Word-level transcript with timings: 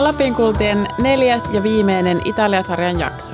alkaa 0.00 0.12
Lapin 0.12 0.34
kultien 0.34 0.88
neljäs 1.02 1.50
ja 1.52 1.62
viimeinen 1.62 2.22
Italia-sarjan 2.24 3.00
jakso. 3.00 3.32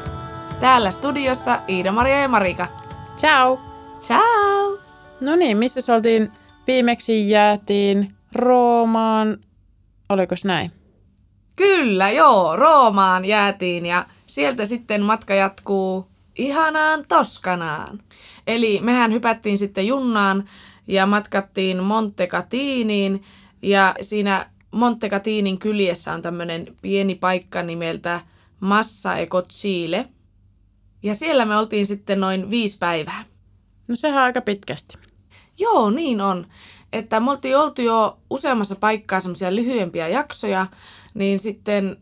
Täällä 0.60 0.90
studiossa 0.90 1.60
Iida-Maria 1.68 2.20
ja 2.20 2.28
Marika. 2.28 2.68
Ciao! 3.16 3.60
Ciao! 4.00 4.78
No 5.20 5.36
niin, 5.36 5.56
missä 5.56 5.94
oltiin 5.94 6.32
viimeksi 6.66 7.30
jäätiin 7.30 8.12
Roomaan, 8.34 9.38
oliko 10.08 10.34
näin? 10.44 10.72
Kyllä, 11.56 12.10
joo, 12.10 12.56
Roomaan 12.56 13.24
jäätiin 13.24 13.86
ja 13.86 14.06
sieltä 14.26 14.66
sitten 14.66 15.02
matka 15.02 15.34
jatkuu 15.34 16.08
ihanaan 16.38 17.04
Toskanaan. 17.08 17.98
Eli 18.46 18.80
mehän 18.82 19.12
hypättiin 19.12 19.58
sitten 19.58 19.86
junnaan 19.86 20.48
ja 20.86 21.06
matkattiin 21.06 21.82
Montecatiniin 21.82 23.22
ja 23.62 23.94
siinä 24.00 24.46
Montecatinin 24.70 25.58
kyljessä 25.58 26.12
on 26.12 26.22
tämmöinen 26.22 26.76
pieni 26.82 27.14
paikka 27.14 27.62
nimeltä 27.62 28.20
Massa 28.60 29.16
e 29.16 29.26
Chile. 29.48 30.08
Ja 31.02 31.14
siellä 31.14 31.44
me 31.44 31.56
oltiin 31.56 31.86
sitten 31.86 32.20
noin 32.20 32.50
viisi 32.50 32.78
päivää. 32.78 33.24
No 33.88 33.94
sehän 33.94 34.18
on 34.18 34.24
aika 34.24 34.40
pitkästi. 34.40 34.98
Joo, 35.58 35.90
niin 35.90 36.20
on. 36.20 36.46
Että 36.92 37.20
me 37.20 37.30
oltiin 37.30 37.58
oltu 37.58 37.82
jo 37.82 38.18
useammassa 38.30 38.76
paikkaa 38.76 39.20
semmoisia 39.20 39.54
lyhyempiä 39.54 40.08
jaksoja, 40.08 40.66
niin 41.14 41.40
sitten 41.40 41.96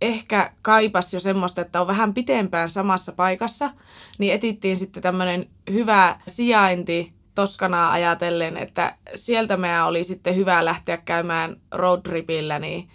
ehkä 0.00 0.52
kaipas 0.62 1.14
jo 1.14 1.20
semmoista, 1.20 1.60
että 1.60 1.80
on 1.80 1.86
vähän 1.86 2.14
pitempään 2.14 2.70
samassa 2.70 3.12
paikassa, 3.12 3.70
niin 4.18 4.32
etittiin 4.32 4.76
sitten 4.76 5.02
tämmöinen 5.02 5.50
hyvä 5.70 6.20
sijainti 6.26 7.15
Toskanaa 7.36 7.92
ajatellen, 7.92 8.56
että 8.56 8.94
sieltä 9.14 9.56
meidän 9.56 9.86
oli 9.86 10.04
sitten 10.04 10.36
hyvä 10.36 10.64
lähteä 10.64 10.96
käymään 10.96 11.56
roadtripillä 11.72 12.58
niin 12.58 12.88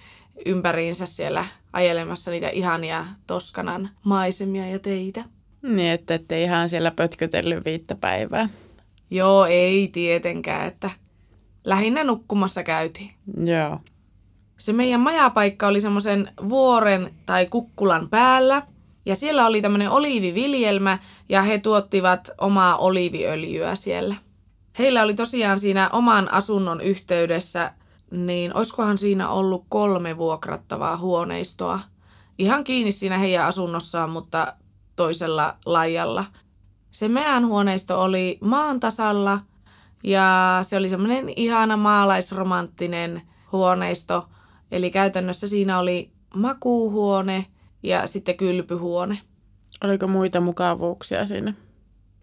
ympäriinsä 0.46 1.06
siellä 1.06 1.46
ajelemassa 1.74 2.32
niitä 2.32 2.50
ihania 2.50 3.06
Toskanan 3.28 3.90
maisemia 4.04 4.68
ja 4.68 4.80
teitä. 4.80 5.24
Niin, 5.62 5.92
että 5.92 6.14
ette 6.14 6.44
ihan 6.44 6.70
siellä 6.70 6.92
pötkötellyt 6.92 7.66
viittä 7.66 7.96
päivää. 7.96 8.50
Joo, 9.12 9.46
ei 9.46 9.88
tietenkään, 9.88 10.68
että 10.68 10.90
lähinnä 11.64 12.04
nukkumassa 12.04 12.64
käytiin. 12.64 13.12
Joo. 13.44 13.80
Se 14.58 14.74
meidän 14.74 15.02
majapaikka 15.02 15.68
oli 15.68 15.82
semmoisen 15.82 16.32
vuoren 16.50 17.14
tai 17.26 17.46
kukkulan 17.46 18.10
päällä. 18.10 18.62
Ja 19.06 19.16
siellä 19.16 19.46
oli 19.46 19.62
tämmöinen 19.62 19.90
oliiviviljelmä 19.90 20.98
ja 21.30 21.42
he 21.42 21.58
tuottivat 21.58 22.30
omaa 22.38 22.78
oliiviöljyä 22.78 23.76
siellä. 23.76 24.16
Heillä 24.80 25.04
oli 25.04 25.14
tosiaan 25.14 25.60
siinä 25.60 25.90
oman 25.90 26.34
asunnon 26.34 26.82
yhteydessä, 26.82 27.74
niin 28.12 28.58
olisikohan 28.58 28.98
siinä 28.98 29.30
ollut 29.30 29.66
kolme 29.70 30.18
vuokrattavaa 30.18 30.98
huoneistoa. 30.98 31.80
Ihan 32.38 32.64
kiinni 32.64 32.92
siinä 32.92 33.18
heidän 33.18 33.46
asunnossaan, 33.46 34.10
mutta 34.10 34.54
toisella 34.96 35.58
lajalla. 35.66 36.26
Se 36.92 37.08
meidän 37.08 37.46
huoneisto 37.46 38.02
oli 38.02 38.38
maan 38.42 38.80
tasalla 38.80 39.40
ja 40.04 40.60
se 40.62 40.78
oli 40.78 40.90
semmoinen 40.90 41.30
ihana 41.36 41.78
maalaisromanttinen 41.78 43.22
huoneisto. 43.52 44.28
Eli 44.72 44.92
käytännössä 44.92 45.48
siinä 45.48 45.80
oli 45.80 46.12
makuuhuone 46.36 47.46
ja 47.84 48.08
sitten 48.08 48.38
kylpyhuone. 48.38 49.20
Oliko 49.84 50.08
muita 50.08 50.42
mukavuuksia 50.42 51.26
siinä 51.26 51.54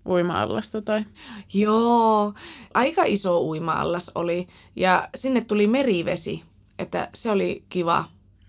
uima-allasta 0.08 0.82
tai? 0.82 1.04
Joo, 1.54 2.32
aika 2.74 3.04
iso 3.04 3.40
uima-allas 3.40 4.10
oli 4.14 4.46
ja 4.76 5.08
sinne 5.14 5.40
tuli 5.40 5.66
merivesi, 5.66 6.42
että 6.78 7.08
se 7.14 7.30
oli 7.30 7.64
kiva, 7.68 8.04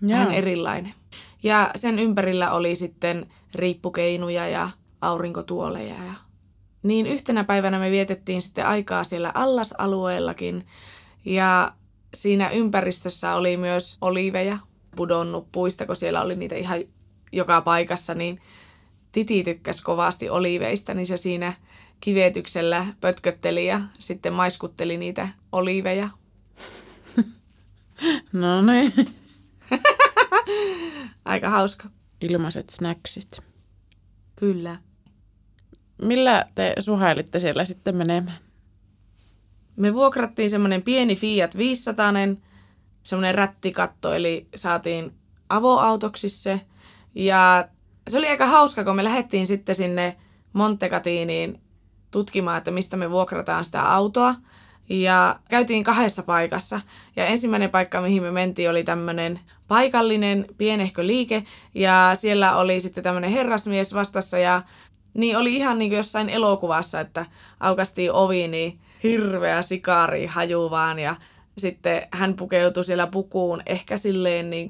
Jaa. 0.06 0.20
vähän 0.20 0.34
erilainen. 0.34 0.94
Ja 1.42 1.70
sen 1.76 1.98
ympärillä 1.98 2.52
oli 2.52 2.76
sitten 2.76 3.26
riippukeinuja 3.54 4.48
ja 4.48 4.70
aurinkotuoleja. 5.00 5.94
Ja... 5.94 6.14
Niin 6.82 7.06
yhtenä 7.06 7.44
päivänä 7.44 7.78
me 7.78 7.90
vietettiin 7.90 8.42
sitten 8.42 8.66
aikaa 8.66 9.04
siellä 9.04 9.30
allasalueellakin 9.34 10.66
ja 11.24 11.72
siinä 12.14 12.50
ympäristössä 12.50 13.34
oli 13.34 13.56
myös 13.56 13.98
oliveja 14.00 14.58
pudonnut 14.96 15.52
puista, 15.52 15.86
kun 15.86 15.96
siellä 15.96 16.22
oli 16.22 16.36
niitä 16.36 16.54
ihan 16.54 16.80
joka 17.32 17.60
paikassa, 17.60 18.14
niin 18.14 18.40
Titi 19.12 19.44
tykkäsi 19.44 19.82
kovasti 19.82 20.30
oliiveista, 20.30 20.94
niin 20.94 21.06
se 21.06 21.16
siinä 21.16 21.52
kivetyksellä 22.00 22.86
pötkötteli 23.00 23.66
ja 23.66 23.80
sitten 23.98 24.32
maiskutteli 24.32 24.96
niitä 24.96 25.28
oliiveja. 25.52 26.08
No 28.32 28.62
niin. 28.62 28.92
Aika 31.24 31.50
hauska. 31.50 31.88
Ilmaiset 32.20 32.70
snacksit. 32.70 33.40
Kyllä. 34.36 34.78
Millä 36.02 36.44
te 36.54 36.74
suhailitte 36.78 37.38
siellä 37.38 37.64
sitten 37.64 37.96
menemään? 37.96 38.38
Me 39.76 39.94
vuokrattiin 39.94 40.50
semmoinen 40.50 40.82
pieni 40.82 41.16
Fiat 41.16 41.56
500, 41.56 42.12
semmoinen 43.02 43.34
rättikatto, 43.34 44.14
eli 44.14 44.48
saatiin 44.56 45.12
avoautoksi 45.48 46.28
se. 46.28 46.60
Ja 47.14 47.68
se 48.10 48.18
oli 48.18 48.28
aika 48.28 48.46
hauska, 48.46 48.84
kun 48.84 48.96
me 48.96 49.04
lähdettiin 49.04 49.46
sitten 49.46 49.74
sinne 49.74 50.16
Montecatiniin 50.52 51.60
tutkimaan, 52.10 52.58
että 52.58 52.70
mistä 52.70 52.96
me 52.96 53.10
vuokrataan 53.10 53.64
sitä 53.64 53.82
autoa. 53.82 54.34
Ja 54.88 55.40
käytiin 55.48 55.84
kahdessa 55.84 56.22
paikassa. 56.22 56.80
Ja 57.16 57.26
ensimmäinen 57.26 57.70
paikka, 57.70 58.00
mihin 58.00 58.22
me 58.22 58.30
mentiin, 58.30 58.70
oli 58.70 58.84
tämmöinen 58.84 59.40
paikallinen 59.68 60.46
pienehkö 60.58 61.06
liike. 61.06 61.44
Ja 61.74 62.10
siellä 62.14 62.56
oli 62.56 62.80
sitten 62.80 63.04
tämmöinen 63.04 63.30
herrasmies 63.30 63.94
vastassa 63.94 64.38
ja 64.38 64.62
niin 65.14 65.36
oli 65.36 65.56
ihan 65.56 65.78
niin 65.78 65.90
kuin 65.90 65.96
jossain 65.96 66.28
elokuvassa, 66.28 67.00
että 67.00 67.26
aukastiin 67.60 68.12
ovi, 68.12 68.48
niin 68.48 68.80
hirveä 69.02 69.62
sikari 69.62 70.26
haju 70.26 70.70
vaan 70.70 70.98
ja 70.98 71.16
sitten 71.58 72.02
hän 72.10 72.34
pukeutui 72.34 72.84
siellä 72.84 73.06
pukuun 73.06 73.62
ehkä 73.66 73.96
silleen 73.96 74.50
niin 74.50 74.68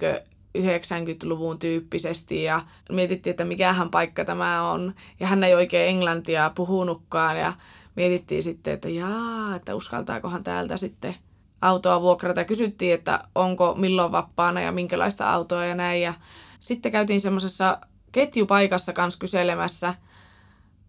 90-luvun 0.59 1.59
tyyppisesti 1.59 2.43
ja 2.43 2.63
mietittiin, 2.93 3.31
että 3.31 3.45
mikähän 3.45 3.91
paikka 3.91 4.25
tämä 4.25 4.71
on. 4.71 4.95
Ja 5.21 5.27
hän 5.27 5.45
ei 5.45 5.55
oikein 5.55 5.89
englantia 5.89 6.51
puhunutkaan 6.55 7.39
ja 7.39 7.53
mietittiin 7.97 8.43
sitten, 8.43 8.75
että 8.75 8.89
jaa, 8.89 9.57
että 9.57 9.75
uskaltaakohan 9.75 10.45
täältä 10.45 10.77
sitten 10.77 11.15
autoa 11.63 12.01
vuokrata. 12.01 12.45
Kysyttiin, 12.45 12.95
että 12.95 13.25
onko 13.35 13.75
milloin 13.75 14.13
vapaana 14.13 14.61
ja 14.61 14.73
minkälaista 14.73 15.31
autoa 15.31 15.65
ja 15.65 15.75
näin. 15.75 16.03
Ja 16.03 16.15
sitten 16.61 16.93
käytiin 16.93 17.21
semmoisessa 17.21 17.79
ketjupaikassa 18.13 18.93
kanssa 18.93 19.21
kyselemässä 19.21 19.95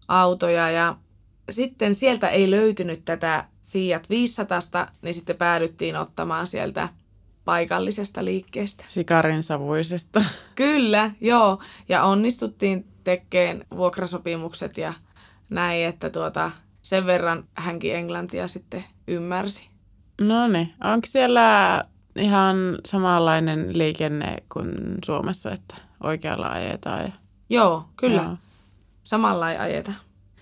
autoja 0.08 0.70
ja 0.70 0.96
sitten 1.50 1.94
sieltä 1.94 2.28
ei 2.28 2.50
löytynyt 2.50 3.04
tätä 3.04 3.44
Fiat 3.62 4.10
500, 4.10 4.60
niin 5.02 5.14
sitten 5.14 5.36
päädyttiin 5.36 5.96
ottamaan 5.96 6.46
sieltä 6.46 6.88
paikallisesta 7.44 8.24
liikkeestä. 8.24 8.84
Sikarin 8.88 9.42
savuisesta. 9.42 10.24
Kyllä, 10.54 11.10
joo. 11.20 11.58
Ja 11.88 12.04
onnistuttiin 12.04 12.86
tekemään 13.04 13.66
vuokrasopimukset 13.76 14.78
ja 14.78 14.94
näin, 15.50 15.86
että 15.86 16.10
tuota, 16.10 16.50
sen 16.82 17.06
verran 17.06 17.44
hänkin 17.54 17.96
englantia 17.96 18.48
sitten 18.48 18.84
ymmärsi. 19.08 19.68
No 20.20 20.48
niin, 20.48 20.74
onko 20.84 21.06
siellä 21.06 21.82
ihan 22.16 22.56
samanlainen 22.86 23.78
liikenne 23.78 24.36
kuin 24.52 24.74
Suomessa, 25.04 25.52
että 25.52 25.76
oikealla 26.02 26.48
ajetaan? 26.48 27.02
Ja... 27.02 27.12
Joo, 27.50 27.88
kyllä. 27.96 28.22
Joo. 28.22 28.36
Samalla 29.04 29.46
ajetaan. 29.46 29.96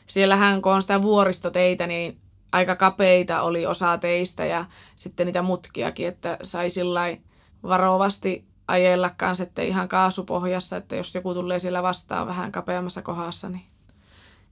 Siellähän 0.06 0.62
kun 0.62 0.72
on 0.72 0.82
sitä 0.82 1.02
vuoristoteitä, 1.02 1.86
niin 1.86 2.20
aika 2.52 2.76
kapeita 2.76 3.42
oli 3.42 3.66
osa 3.66 3.98
teistä 3.98 4.44
ja 4.44 4.64
sitten 4.96 5.26
niitä 5.26 5.42
mutkiakin, 5.42 6.08
että 6.08 6.38
sai 6.42 6.70
sillä 6.70 7.16
varovasti 7.62 8.44
ajella 8.68 9.10
kanssa, 9.16 9.44
että 9.44 9.62
ihan 9.62 9.88
kaasupohjassa, 9.88 10.76
että 10.76 10.96
jos 10.96 11.14
joku 11.14 11.34
tulee 11.34 11.58
siellä 11.58 11.82
vastaan 11.82 12.26
vähän 12.26 12.52
kapeammassa 12.52 13.02
kohdassa. 13.02 13.48
Niin. 13.48 13.64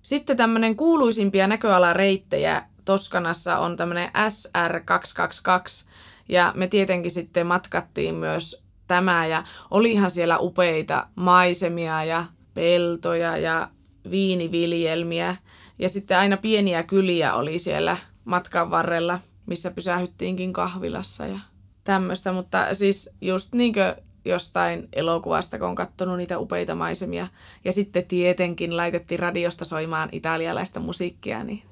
Sitten 0.03 0.37
tämmöinen 0.37 0.77
kuuluisimpia 0.77 1.47
näköalareittejä 1.47 2.65
Toskanassa 2.85 3.59
on 3.59 3.77
tämmöinen 3.77 4.09
SR222 4.09 5.89
ja 6.29 6.53
me 6.56 6.67
tietenkin 6.67 7.11
sitten 7.11 7.47
matkattiin 7.47 8.15
myös 8.15 8.62
tämä 8.87 9.27
ja 9.27 9.44
olihan 9.71 10.11
siellä 10.11 10.39
upeita 10.39 11.06
maisemia 11.15 12.05
ja 12.05 12.25
peltoja 12.55 13.37
ja 13.37 13.69
viiniviljelmiä 14.11 15.37
ja 15.79 15.89
sitten 15.89 16.19
aina 16.19 16.37
pieniä 16.37 16.83
kyliä 16.83 17.35
oli 17.35 17.59
siellä 17.59 17.97
matkan 18.25 18.71
varrella, 18.71 19.21
missä 19.47 19.71
pysähyttiinkin 19.71 20.53
kahvilassa 20.53 21.27
ja 21.27 21.39
tämmöistä. 21.85 22.33
Mutta 22.33 22.75
siis 22.75 23.17
just 23.21 23.55
niin 23.55 23.73
kuin 23.73 23.95
jostain 24.25 24.89
elokuvasta, 24.93 25.59
kun 25.59 25.69
on 25.69 25.75
katsonut 25.75 26.17
niitä 26.17 26.39
upeita 26.39 26.75
maisemia. 26.75 27.27
Ja 27.65 27.73
sitten 27.73 28.07
tietenkin 28.07 28.77
laitettiin 28.77 29.19
radiosta 29.19 29.65
soimaan 29.65 30.09
italialaista 30.13 30.81
musiikkia, 30.81 31.45
niin 31.45 31.63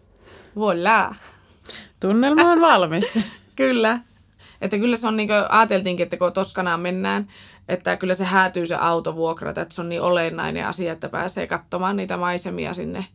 voilà. 0.57 1.15
Tunnelma 2.01 2.43
on 2.43 2.61
valmis. 2.61 3.19
Kyllä. 3.57 4.01
Että 4.61 4.79
kyllä 4.79 4.97
se 4.97 5.07
on 5.07 5.17
niin 5.17 5.29
kuin, 5.29 5.45
ajateltiinkin, 5.49 6.05
että 6.05 6.17
kun 6.17 6.33
Toskanaan 6.33 6.81
mennään, 6.81 7.29
että 7.69 7.97
kyllä 7.97 8.15
se 8.15 8.25
häätyy 8.25 8.67
se 8.67 8.75
auto 8.75 9.17
vuokrata, 9.17 9.61
että 9.61 9.75
se 9.75 9.81
on 9.81 9.89
niin 9.89 10.03
olennainen 10.03 10.67
asia, 10.67 10.93
että 10.93 11.09
pääsee 11.09 11.47
katsomaan 11.47 11.97
niitä 11.97 12.17
maisemia 12.17 12.75
sinne. 12.75 13.07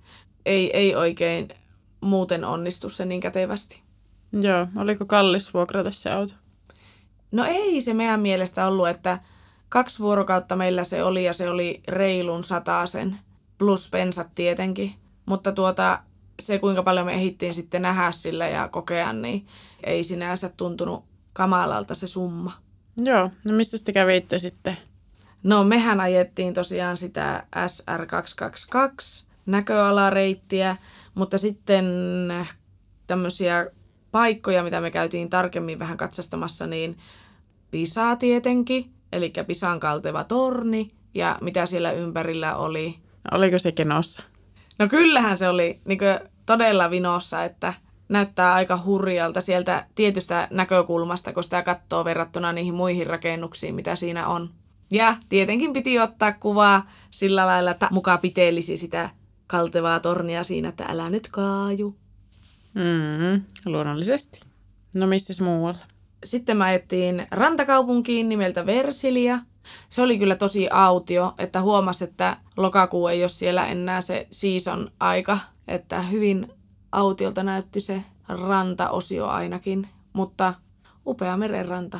Ei, 0.45 0.77
ei 0.77 0.95
oikein 0.95 1.49
muuten 2.01 2.45
onnistu 2.45 2.89
se 2.89 3.05
niin 3.05 3.21
kätevästi. 3.21 3.81
Joo, 4.33 4.67
oliko 4.75 5.05
kallis 5.05 5.53
vuokrata 5.53 5.91
se 5.91 6.11
auto? 6.11 6.33
No 7.31 7.45
ei 7.45 7.81
se 7.81 7.93
meidän 7.93 8.19
mielestä 8.19 8.67
ollut, 8.67 8.87
että 8.87 9.19
kaksi 9.69 9.99
vuorokautta 9.99 10.55
meillä 10.55 10.83
se 10.83 11.03
oli 11.03 11.23
ja 11.23 11.33
se 11.33 11.49
oli 11.49 11.83
reilun 11.87 12.43
sen 12.85 13.19
plus 13.57 13.89
pensat 13.89 14.35
tietenkin. 14.35 14.93
Mutta 15.25 15.51
tuota, 15.51 15.99
se 16.39 16.59
kuinka 16.59 16.83
paljon 16.83 17.05
me 17.05 17.13
ehittiin 17.13 17.53
sitten 17.53 17.81
nähdä 17.81 18.11
sillä 18.11 18.47
ja 18.47 18.67
kokea, 18.67 19.13
niin 19.13 19.47
ei 19.83 20.03
sinänsä 20.03 20.49
tuntunut 20.49 21.05
kamalalta 21.33 21.95
se 21.95 22.07
summa. 22.07 22.51
Joo, 22.97 23.29
no 23.45 23.53
missä 23.53 23.85
te 23.85 23.93
kävitte 23.93 24.39
sitten? 24.39 24.77
No 25.43 25.63
mehän 25.63 25.99
ajettiin 25.99 26.53
tosiaan 26.53 26.97
sitä 26.97 27.47
SR222 27.55 29.30
näköalareittiä, 29.45 30.77
mutta 31.15 31.37
sitten 31.37 31.85
tämmöisiä 33.07 33.67
paikkoja, 34.11 34.63
mitä 34.63 34.81
me 34.81 34.91
käytiin 34.91 35.29
tarkemmin 35.29 35.79
vähän 35.79 35.97
katsastamassa, 35.97 36.67
niin 36.67 36.97
Pisa 37.71 38.15
tietenkin, 38.15 38.91
eli 39.11 39.33
Pisan 39.47 39.79
kalteva 39.79 40.23
torni 40.23 40.91
ja 41.13 41.37
mitä 41.41 41.65
siellä 41.65 41.91
ympärillä 41.91 42.55
oli. 42.55 42.95
Oliko 43.31 43.59
se 43.59 43.71
kenossa? 43.71 44.23
No 44.79 44.87
kyllähän 44.87 45.37
se 45.37 45.49
oli 45.49 45.79
niin 45.85 45.99
todella 46.45 46.89
vinossa, 46.89 47.43
että 47.43 47.73
näyttää 48.09 48.53
aika 48.53 48.79
hurjalta 48.85 49.41
sieltä 49.41 49.85
tietystä 49.95 50.47
näkökulmasta, 50.51 51.33
kun 51.33 51.43
sitä 51.43 51.63
katsoo 51.63 52.05
verrattuna 52.05 52.53
niihin 52.53 52.73
muihin 52.73 53.07
rakennuksiin, 53.07 53.75
mitä 53.75 53.95
siinä 53.95 54.27
on. 54.27 54.49
Ja 54.91 55.15
tietenkin 55.29 55.73
piti 55.73 55.99
ottaa 55.99 56.33
kuvaa 56.33 56.89
sillä 57.11 57.47
lailla, 57.47 57.71
että 57.71 57.87
mukaan 57.91 58.19
piteellisi 58.19 58.77
sitä 58.77 59.09
kaltevaa 59.51 59.99
tornia 59.99 60.43
siinä, 60.43 60.69
että 60.69 60.85
älä 60.89 61.09
nyt 61.09 61.27
kaaju. 61.27 61.95
Mm, 62.73 63.43
luonnollisesti. 63.65 64.39
No 64.95 65.07
missä 65.07 65.43
muualla? 65.43 65.79
Sitten 66.23 66.57
mä 66.57 66.63
ajettiin 66.63 67.27
rantakaupunkiin 67.31 68.29
nimeltä 68.29 68.65
Versilia. 68.65 69.39
Se 69.89 70.01
oli 70.01 70.17
kyllä 70.17 70.35
tosi 70.35 70.67
autio, 70.71 71.33
että 71.37 71.61
huomasi, 71.61 72.03
että 72.03 72.37
lokakuu 72.57 73.07
ei 73.07 73.23
ole 73.23 73.29
siellä 73.29 73.67
enää 73.67 74.01
se 74.01 74.27
season 74.31 74.91
aika. 74.99 75.39
Että 75.67 76.01
hyvin 76.01 76.53
autiolta 76.91 77.43
näytti 77.43 77.81
se 77.81 78.03
rantaosio 78.27 79.27
ainakin, 79.27 79.87
mutta 80.13 80.53
upea 81.05 81.37
merenranta. 81.37 81.99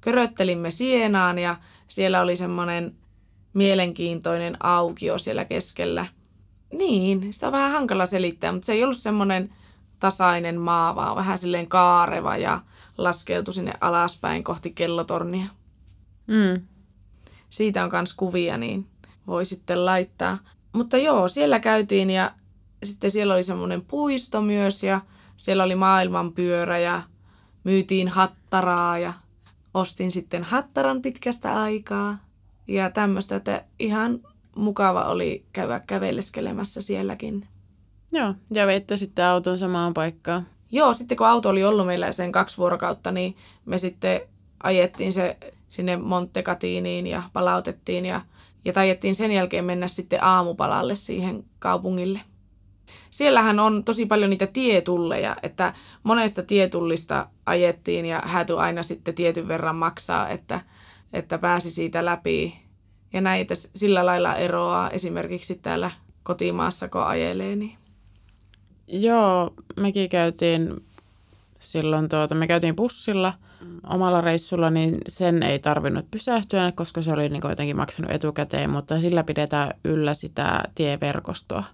Köröttelimme 0.00 0.70
Sienaan 0.70 1.38
ja 1.38 1.56
siellä 1.88 2.20
oli 2.20 2.36
semmoinen 2.36 2.96
mielenkiintoinen 3.54 4.56
aukio 4.60 5.18
siellä 5.18 5.44
keskellä. 5.44 6.06
Niin, 6.72 7.32
sitä 7.32 7.46
on 7.46 7.52
vähän 7.52 7.72
hankala 7.72 8.06
selittää, 8.06 8.52
mutta 8.52 8.66
se 8.66 8.72
ei 8.72 8.84
ollut 8.84 8.96
semmoinen 8.96 9.54
tasainen 10.00 10.60
maa, 10.60 10.94
vaan 10.94 11.16
vähän 11.16 11.38
silleen 11.38 11.68
kaareva 11.68 12.36
ja 12.36 12.60
laskeutui 12.98 13.54
sinne 13.54 13.72
alaspäin 13.80 14.44
kohti 14.44 14.70
kellotornia. 14.70 15.46
Mm. 16.26 16.62
Siitä 17.50 17.84
on 17.84 17.90
myös 17.92 18.12
kuvia, 18.12 18.58
niin 18.58 18.86
voi 19.26 19.44
sitten 19.44 19.84
laittaa. 19.84 20.38
Mutta 20.72 20.98
joo, 20.98 21.28
siellä 21.28 21.60
käytiin 21.60 22.10
ja 22.10 22.34
sitten 22.84 23.10
siellä 23.10 23.34
oli 23.34 23.42
semmoinen 23.42 23.82
puisto 23.82 24.42
myös 24.42 24.82
ja 24.82 25.00
siellä 25.36 25.64
oli 25.64 25.74
maailmanpyörä 25.74 26.78
ja 26.78 27.02
myytiin 27.64 28.08
hattaraa 28.08 28.98
ja 28.98 29.12
ostin 29.74 30.12
sitten 30.12 30.44
hattaran 30.44 31.02
pitkästä 31.02 31.62
aikaa. 31.62 32.18
Ja 32.68 32.90
tämmöistä, 32.90 33.36
että 33.36 33.64
ihan 33.78 34.20
mukava 34.56 35.04
oli 35.04 35.44
käydä 35.52 35.80
kävelleskelemässä 35.80 36.82
sielläkin. 36.82 37.48
Joo, 38.12 38.34
ja 38.54 38.66
veitte 38.66 38.96
sitten 38.96 39.24
auton 39.24 39.58
samaan 39.58 39.94
paikkaan. 39.94 40.46
Joo, 40.70 40.94
sitten 40.94 41.16
kun 41.16 41.26
auto 41.26 41.48
oli 41.48 41.64
ollut 41.64 41.86
meillä 41.86 42.12
sen 42.12 42.32
kaksi 42.32 42.58
vuorokautta, 42.58 43.12
niin 43.12 43.36
me 43.64 43.78
sitten 43.78 44.20
ajettiin 44.62 45.12
se 45.12 45.36
sinne 45.68 45.96
Montecatiniin 45.96 47.06
ja 47.06 47.22
palautettiin 47.32 48.06
ja, 48.06 48.20
ja 48.64 48.72
tajettiin 48.72 49.14
sen 49.14 49.32
jälkeen 49.32 49.64
mennä 49.64 49.88
sitten 49.88 50.24
aamupalalle 50.24 50.96
siihen 50.96 51.44
kaupungille. 51.58 52.20
Siellähän 53.10 53.60
on 53.60 53.84
tosi 53.84 54.06
paljon 54.06 54.30
niitä 54.30 54.46
tietulleja, 54.46 55.36
että 55.42 55.74
monesta 56.02 56.42
tietullista 56.42 57.28
ajettiin 57.46 58.06
ja 58.06 58.22
hääty 58.24 58.58
aina 58.58 58.82
sitten 58.82 59.14
tietyn 59.14 59.48
verran 59.48 59.76
maksaa, 59.76 60.28
että, 60.28 60.60
että 61.12 61.38
pääsi 61.38 61.70
siitä 61.70 62.04
läpi. 62.04 62.62
Ja 63.12 63.20
näitä 63.20 63.54
sillä 63.54 64.06
lailla 64.06 64.36
eroaa 64.36 64.90
esimerkiksi 64.90 65.54
täällä 65.54 65.90
kotimaassa, 66.22 66.88
kun 66.88 67.02
ajelee. 67.02 67.56
Niin. 67.56 67.76
Joo, 68.86 69.54
mekin 69.76 70.10
käytiin 70.10 70.84
silloin, 71.58 72.08
tuota, 72.08 72.34
me 72.34 72.46
käytiin 72.46 72.76
bussilla 72.76 73.34
omalla 73.90 74.20
reissulla, 74.20 74.70
niin 74.70 74.98
sen 75.08 75.42
ei 75.42 75.58
tarvinnut 75.58 76.10
pysähtyä, 76.10 76.72
koska 76.72 77.02
se 77.02 77.12
oli 77.12 77.28
niin 77.28 77.42
jotenkin 77.48 77.76
maksanut 77.76 78.10
etukäteen, 78.10 78.70
mutta 78.70 79.00
sillä 79.00 79.24
pidetään 79.24 79.74
yllä 79.84 80.14
sitä 80.14 80.62
tieverkostoa, 80.74 81.64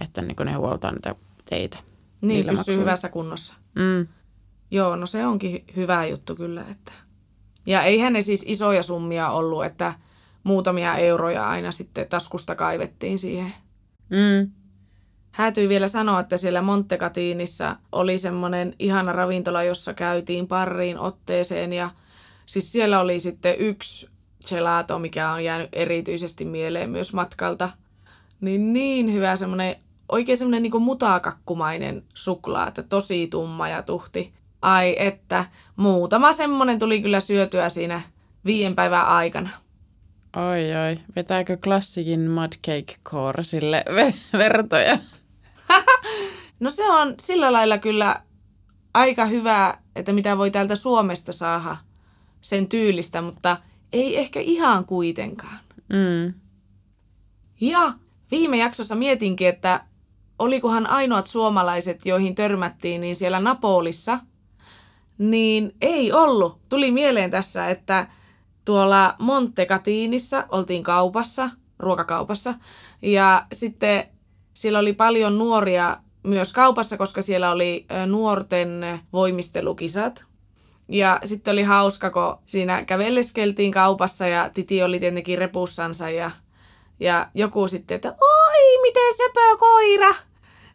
että 0.00 0.22
niin 0.22 0.36
ne 0.44 0.52
huoltaa 0.52 0.92
niitä 0.92 1.14
teitä. 1.50 1.78
Niin, 2.20 2.46
pysyy 2.46 2.56
maksuilla. 2.56 2.80
hyvässä 2.80 3.08
kunnossa. 3.08 3.54
Mm. 3.74 4.08
Joo, 4.70 4.96
no 4.96 5.06
se 5.06 5.26
onkin 5.26 5.64
hyvä 5.76 6.06
juttu 6.06 6.36
kyllä. 6.36 6.64
Että... 6.70 6.92
Ja 7.66 7.82
eihän 7.82 8.12
ne 8.12 8.22
siis 8.22 8.44
isoja 8.46 8.82
summia 8.82 9.30
ollut, 9.30 9.64
että 9.64 9.94
muutamia 10.44 10.96
euroja 10.96 11.48
aina 11.48 11.72
sitten 11.72 12.08
taskusta 12.08 12.54
kaivettiin 12.54 13.18
siihen. 13.18 13.52
Mm. 14.10 14.50
Häätyi 15.30 15.68
vielä 15.68 15.88
sanoa, 15.88 16.20
että 16.20 16.36
siellä 16.36 16.62
Montecatiinissa 16.62 17.76
oli 17.92 18.18
semmoinen 18.18 18.74
ihana 18.78 19.12
ravintola, 19.12 19.62
jossa 19.62 19.94
käytiin 19.94 20.46
pariin 20.46 20.98
otteeseen 20.98 21.72
ja 21.72 21.90
siis 22.46 22.72
siellä 22.72 23.00
oli 23.00 23.20
sitten 23.20 23.54
yksi 23.58 24.08
gelato, 24.48 24.98
mikä 24.98 25.30
on 25.30 25.44
jäänyt 25.44 25.68
erityisesti 25.72 26.44
mieleen 26.44 26.90
myös 26.90 27.12
matkalta. 27.12 27.70
Niin 28.40 28.72
niin 28.72 29.12
hyvä 29.12 29.36
semmoinen, 29.36 29.76
oikein 30.08 30.38
semmoinen 30.38 30.62
niin 30.62 30.82
mutakakkumainen 30.82 32.04
suklaa, 32.14 32.68
että 32.68 32.82
tosi 32.82 33.26
tumma 33.26 33.68
ja 33.68 33.82
tuhti. 33.82 34.32
Ai 34.62 34.96
että, 34.98 35.44
muutama 35.76 36.32
semmoinen 36.32 36.78
tuli 36.78 37.02
kyllä 37.02 37.20
syötyä 37.20 37.68
siinä 37.68 38.00
viiden 38.44 38.74
päivän 38.74 39.06
aikana. 39.06 39.50
Oi 40.36 40.88
oi, 40.88 40.98
vetääkö 41.16 41.56
klassikin 41.56 42.30
Mudcake 42.30 42.96
Core 43.04 43.42
sille 43.42 43.84
vertoja? 44.38 44.98
no 46.60 46.70
se 46.70 46.90
on 46.90 47.14
sillä 47.20 47.52
lailla 47.52 47.78
kyllä 47.78 48.22
aika 48.94 49.24
hyvä, 49.24 49.78
että 49.96 50.12
mitä 50.12 50.38
voi 50.38 50.50
täältä 50.50 50.76
Suomesta 50.76 51.32
saada 51.32 51.76
sen 52.40 52.68
tyylistä, 52.68 53.22
mutta 53.22 53.56
ei 53.92 54.18
ehkä 54.18 54.40
ihan 54.40 54.84
kuitenkaan. 54.84 55.58
Mm. 55.88 56.34
Ja 57.60 57.92
viime 58.30 58.56
jaksossa 58.56 58.94
mietinkin, 58.94 59.48
että 59.48 59.84
olikohan 60.38 60.90
ainoat 60.90 61.26
suomalaiset, 61.26 62.06
joihin 62.06 62.34
törmättiin, 62.34 63.00
niin 63.00 63.16
siellä 63.16 63.40
Napolissa, 63.40 64.18
niin 65.18 65.74
ei 65.80 66.12
ollut. 66.12 66.58
Tuli 66.68 66.90
mieleen 66.90 67.30
tässä, 67.30 67.70
että 67.70 68.06
tuolla 68.64 69.14
Montecatiinissa 69.18 70.44
oltiin 70.48 70.82
kaupassa, 70.82 71.50
ruokakaupassa, 71.78 72.54
ja 73.02 73.46
sitten 73.52 74.06
siellä 74.54 74.78
oli 74.78 74.92
paljon 74.92 75.38
nuoria 75.38 75.96
myös 76.22 76.52
kaupassa, 76.52 76.96
koska 76.96 77.22
siellä 77.22 77.50
oli 77.50 77.86
nuorten 78.06 79.00
voimistelukisat. 79.12 80.24
Ja 80.88 81.20
sitten 81.24 81.52
oli 81.52 81.62
hauska, 81.62 82.10
kun 82.10 82.38
siinä 82.46 82.84
kävelleskeltiin 82.84 83.72
kaupassa 83.72 84.26
ja 84.26 84.50
Titi 84.54 84.82
oli 84.82 84.98
tietenkin 84.98 85.38
repussansa 85.38 86.10
ja, 86.10 86.30
ja 87.00 87.26
joku 87.34 87.68
sitten, 87.68 87.94
että 87.94 88.08
oi, 88.08 88.82
miten 88.82 89.16
söpö 89.16 89.56
koira. 89.58 90.14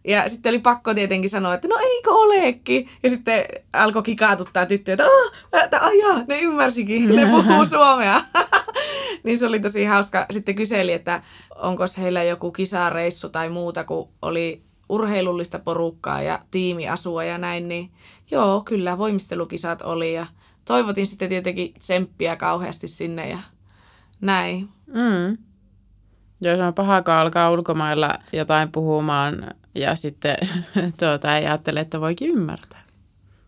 Ja 0.07 0.29
sitten 0.29 0.49
oli 0.49 0.59
pakko 0.59 0.93
tietenkin 0.93 1.29
sanoa, 1.29 1.53
että 1.53 1.67
no 1.67 1.77
eikö 1.77 2.11
olekin. 2.11 2.89
Ja 3.03 3.09
sitten 3.09 3.45
alkoi 3.73 4.03
kikaatuttaa 4.03 4.65
tyttöjä, 4.65 4.93
että 4.93 5.05
oh, 5.81 5.85
ai 5.87 5.99
jaa, 5.99 6.23
ne 6.27 6.39
ymmärsikin, 6.41 7.15
ne 7.15 7.25
puhuu 7.25 7.65
suomea. 7.65 8.21
niin 9.23 9.39
se 9.39 9.47
oli 9.47 9.59
tosi 9.59 9.85
hauska. 9.85 10.25
Sitten 10.31 10.55
kyseli, 10.55 10.91
että 10.93 11.21
onko 11.55 11.83
heillä 11.97 12.23
joku 12.23 12.51
kisareissu 12.51 13.29
tai 13.29 13.49
muuta, 13.49 13.83
kun 13.83 14.09
oli 14.21 14.61
urheilullista 14.89 15.59
porukkaa 15.59 16.21
ja 16.21 16.39
tiimiasua 16.51 17.23
ja 17.23 17.37
näin, 17.37 17.67
niin 17.67 17.91
joo, 18.31 18.61
kyllä 18.61 18.97
voimistelukisat 18.97 19.81
oli 19.81 20.13
ja 20.13 20.25
toivotin 20.65 21.07
sitten 21.07 21.29
tietenkin 21.29 21.73
tsemppiä 21.73 22.35
kauheasti 22.35 22.87
sinne 22.87 23.29
ja 23.29 23.39
näin. 24.21 24.69
Mm. 24.87 25.37
Jos 26.41 26.59
on 26.59 26.73
paha, 26.73 27.03
alkaa 27.07 27.51
ulkomailla 27.51 28.19
jotain 28.33 28.71
puhumaan 28.71 29.55
ja 29.75 29.95
sitten 29.95 30.37
tuota, 30.99 31.37
ei 31.37 31.45
ajattele, 31.45 31.79
että 31.79 32.01
voikin 32.01 32.29
ymmärtää. 32.29 32.83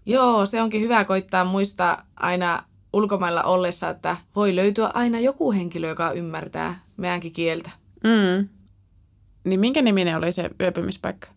Joo, 0.06 0.46
se 0.46 0.62
onkin 0.62 0.82
hyvä 0.82 1.04
koittaa 1.06 1.46
muistaa 1.46 2.06
aina 2.16 2.64
ulkomailla 2.94 3.44
ollessa, 3.44 3.90
että 3.90 4.18
voi 4.36 4.56
löytyä 4.56 4.92
aina 4.94 5.20
joku 5.20 5.52
henkilö, 5.52 5.88
joka 5.88 6.12
ymmärtää 6.12 6.80
meidänkin 6.98 7.32
kieltä. 7.32 7.70
Mm. 8.04 8.50
Niin 9.44 9.60
minkä 9.60 9.82
niminen 9.82 10.18
oli 10.18 10.32
se 10.32 10.50
yöpymispaikka? 10.62 11.28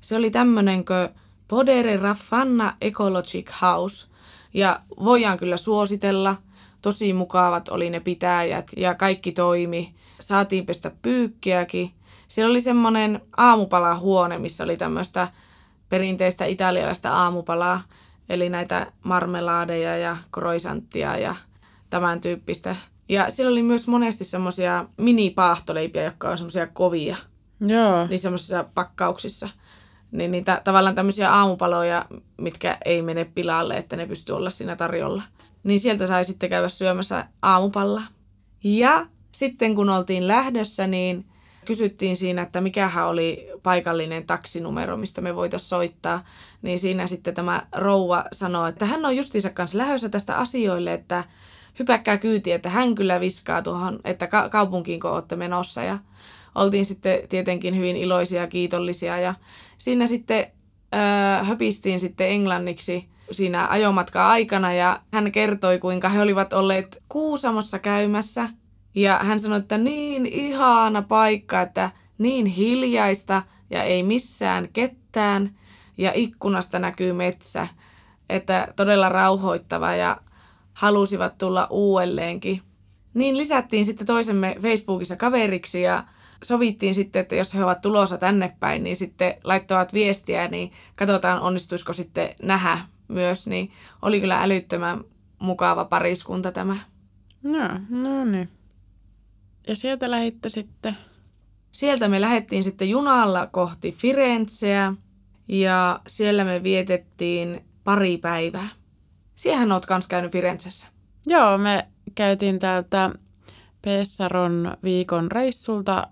Se 0.00 0.16
oli 0.16 0.30
tämmönenkö 0.30 1.08
Podere 1.48 1.96
Raffanna 1.96 2.76
Ecologic 2.80 3.50
House. 3.62 4.06
Ja 4.54 4.80
voidaan 5.04 5.38
kyllä 5.38 5.56
suositella. 5.56 6.36
Tosi 6.82 7.12
mukavat 7.12 7.68
oli 7.68 7.90
ne 7.90 8.00
pitäjät 8.00 8.70
ja 8.76 8.94
kaikki 8.94 9.32
toimi. 9.32 9.94
Saatiin 10.20 10.66
pestä 10.66 10.90
pyykkiäkin. 11.02 11.90
Siellä 12.28 12.50
oli 12.50 12.60
semmoinen 12.60 13.20
aamupalahuone, 13.36 14.38
missä 14.38 14.64
oli 14.64 14.76
tämmöistä 14.76 15.28
perinteistä 15.88 16.44
italialaista 16.44 17.12
aamupalaa. 17.12 17.82
Eli 18.28 18.48
näitä 18.48 18.92
marmelaadeja 19.04 19.96
ja 19.96 20.16
kroisanttia 20.32 21.18
ja 21.18 21.36
tämän 21.90 22.20
tyyppistä. 22.20 22.76
Ja 23.08 23.30
siellä 23.30 23.52
oli 23.52 23.62
myös 23.62 23.88
monesti 23.88 24.24
semmoisia 24.24 24.86
mini-paahtoleipiä, 24.96 26.04
jotka 26.04 26.30
on 26.30 26.38
semmoisia 26.38 26.66
kovia. 26.66 27.16
Joo. 27.60 28.06
Niin 28.06 28.18
semmoisissa 28.18 28.64
pakkauksissa. 28.74 29.48
Niin 30.12 30.30
niitä 30.30 30.60
tavallaan 30.64 30.94
tämmöisiä 30.94 31.32
aamupaloja, 31.34 32.06
mitkä 32.36 32.78
ei 32.84 33.02
mene 33.02 33.24
pilalle, 33.24 33.76
että 33.76 33.96
ne 33.96 34.06
pystyy 34.06 34.36
olla 34.36 34.50
siinä 34.50 34.76
tarjolla. 34.76 35.22
Niin 35.62 35.80
sieltä 35.80 36.06
sai 36.06 36.24
sitten 36.24 36.50
käydä 36.50 36.68
syömässä 36.68 37.24
aamupalla. 37.42 38.02
Ja 38.64 39.06
sitten 39.32 39.74
kun 39.74 39.90
oltiin 39.90 40.28
lähdössä, 40.28 40.86
niin 40.86 41.24
kysyttiin 41.68 42.16
siinä, 42.16 42.42
että 42.42 42.60
mikähän 42.60 43.06
oli 43.06 43.48
paikallinen 43.62 44.26
taksinumero, 44.26 44.96
mistä 44.96 45.20
me 45.20 45.36
voitaisiin 45.36 45.68
soittaa. 45.68 46.24
Niin 46.62 46.78
siinä 46.78 47.06
sitten 47.06 47.34
tämä 47.34 47.62
rouva 47.72 48.24
sanoi, 48.32 48.68
että 48.68 48.86
hän 48.86 49.04
on 49.04 49.16
justiinsa 49.16 49.50
kanssa 49.50 49.78
lähdössä 49.78 50.08
tästä 50.08 50.36
asioille, 50.36 50.94
että 50.94 51.24
hypäkkää 51.78 52.18
kyytiä, 52.18 52.54
että 52.54 52.68
hän 52.68 52.94
kyllä 52.94 53.20
viskaa 53.20 53.62
tuohon, 53.62 54.00
että 54.04 54.26
ka- 54.26 54.48
kaupunkiin 54.48 55.00
kun 55.00 55.10
olette 55.10 55.36
menossa. 55.36 55.82
Ja 55.82 55.98
oltiin 56.54 56.86
sitten 56.86 57.18
tietenkin 57.28 57.76
hyvin 57.76 57.96
iloisia 57.96 58.40
ja 58.40 58.46
kiitollisia. 58.46 59.18
Ja 59.18 59.34
siinä 59.78 60.06
sitten 60.06 60.46
öö, 60.94 61.44
höpistiin 61.44 62.00
sitten 62.00 62.28
englanniksi 62.28 63.08
siinä 63.30 63.68
ajomatka 63.68 64.28
aikana 64.28 64.72
ja 64.72 65.00
hän 65.12 65.32
kertoi, 65.32 65.78
kuinka 65.78 66.08
he 66.08 66.20
olivat 66.20 66.52
olleet 66.52 67.02
Kuusamossa 67.08 67.78
käymässä. 67.78 68.48
Ja 68.98 69.18
hän 69.22 69.40
sanoi, 69.40 69.58
että 69.58 69.78
niin 69.78 70.26
ihana 70.26 71.02
paikka, 71.02 71.60
että 71.60 71.90
niin 72.18 72.46
hiljaista 72.46 73.42
ja 73.70 73.82
ei 73.82 74.02
missään 74.02 74.68
ketään 74.72 75.58
ja 75.98 76.12
ikkunasta 76.14 76.78
näkyy 76.78 77.12
metsä. 77.12 77.68
Että 78.28 78.72
todella 78.76 79.08
rauhoittava 79.08 79.94
ja 79.94 80.20
halusivat 80.72 81.38
tulla 81.38 81.66
uudelleenkin. 81.70 82.62
Niin 83.14 83.36
lisättiin 83.36 83.84
sitten 83.84 84.06
toisemme 84.06 84.56
Facebookissa 84.62 85.16
kaveriksi 85.16 85.82
ja 85.82 86.04
sovittiin 86.44 86.94
sitten, 86.94 87.20
että 87.20 87.34
jos 87.34 87.54
he 87.54 87.64
ovat 87.64 87.80
tulossa 87.80 88.18
tänne 88.18 88.56
päin, 88.60 88.84
niin 88.84 88.96
sitten 88.96 89.34
laittavat 89.44 89.92
viestiä, 89.92 90.48
niin 90.48 90.72
katsotaan 90.96 91.40
onnistuisiko 91.40 91.92
sitten 91.92 92.34
nähdä 92.42 92.78
myös. 93.08 93.46
Niin 93.46 93.70
oli 94.02 94.20
kyllä 94.20 94.42
älyttömän 94.42 95.04
mukava 95.38 95.84
pariskunta 95.84 96.52
tämä. 96.52 96.76
No, 97.42 97.68
no 97.88 98.24
niin. 98.24 98.57
Ja 99.68 99.76
sieltä 99.76 100.10
lähitte 100.10 100.48
sitten? 100.48 100.96
Sieltä 101.72 102.08
me 102.08 102.20
lähdettiin 102.20 102.64
sitten 102.64 102.90
junalla 102.90 103.46
kohti 103.46 103.92
Firenzeä 103.92 104.94
ja 105.48 106.00
siellä 106.06 106.44
me 106.44 106.62
vietettiin 106.62 107.64
pari 107.84 108.18
päivää. 108.18 108.68
Siehän 109.34 109.72
oot 109.72 109.86
kans 109.86 110.06
käynyt 110.06 110.32
Firenzessä. 110.32 110.86
Joo, 111.26 111.58
me 111.58 111.86
käytiin 112.14 112.58
täältä 112.58 113.10
Pessaron 113.82 114.76
viikon 114.84 115.32
reissulta. 115.32 116.08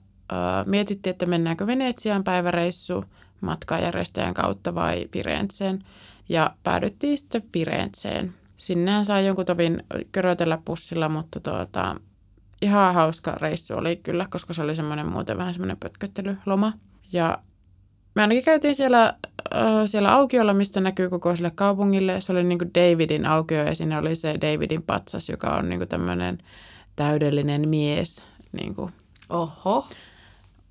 Mietittiin, 0.66 1.10
että 1.10 1.26
mennäänkö 1.26 1.66
Venetsiaan 1.66 2.24
päiväreissu 2.24 3.04
matkanjärjestäjän 3.40 4.34
kautta 4.34 4.74
vai 4.74 5.08
Firenzeen. 5.12 5.84
Ja 6.28 6.56
päädyttiin 6.62 7.18
sitten 7.18 7.42
Firenzeen. 7.52 8.34
Sinnehän 8.56 9.06
sai 9.06 9.26
jonkun 9.26 9.46
tovin 9.46 9.82
körötellä 10.12 10.58
pussilla, 10.64 11.08
mutta 11.08 11.40
tuota, 11.40 11.96
ihan 12.62 12.94
hauska 12.94 13.36
reissu 13.40 13.74
oli 13.74 13.96
kyllä, 13.96 14.26
koska 14.30 14.54
se 14.54 14.62
oli 14.62 14.74
semmoinen 14.74 15.06
muuten 15.06 15.38
vähän 15.38 15.54
semmoinen 15.54 15.76
pötköttelyloma. 15.76 16.72
Ja 17.12 17.38
me 18.14 18.22
ainakin 18.22 18.44
käytiin 18.44 18.74
siellä, 18.74 19.14
äh, 19.54 19.62
siellä 19.86 20.12
aukiolla, 20.12 20.54
mistä 20.54 20.80
näkyy 20.80 21.10
koko 21.10 21.36
sille 21.36 21.52
kaupungille. 21.54 22.20
Se 22.20 22.32
oli 22.32 22.44
niin 22.44 22.58
kuin 22.58 22.70
Davidin 22.74 23.26
aukio 23.26 23.64
ja 23.64 23.74
siinä 23.74 23.98
oli 23.98 24.14
se 24.14 24.34
Davidin 24.40 24.82
patsas, 24.82 25.28
joka 25.28 25.50
on 25.50 25.68
niin 25.68 25.78
kuin 25.78 25.88
tämmöinen 25.88 26.38
täydellinen 26.96 27.68
mies. 27.68 28.24
Niin 28.52 28.74
kuin. 28.74 28.92
Oho. 29.30 29.86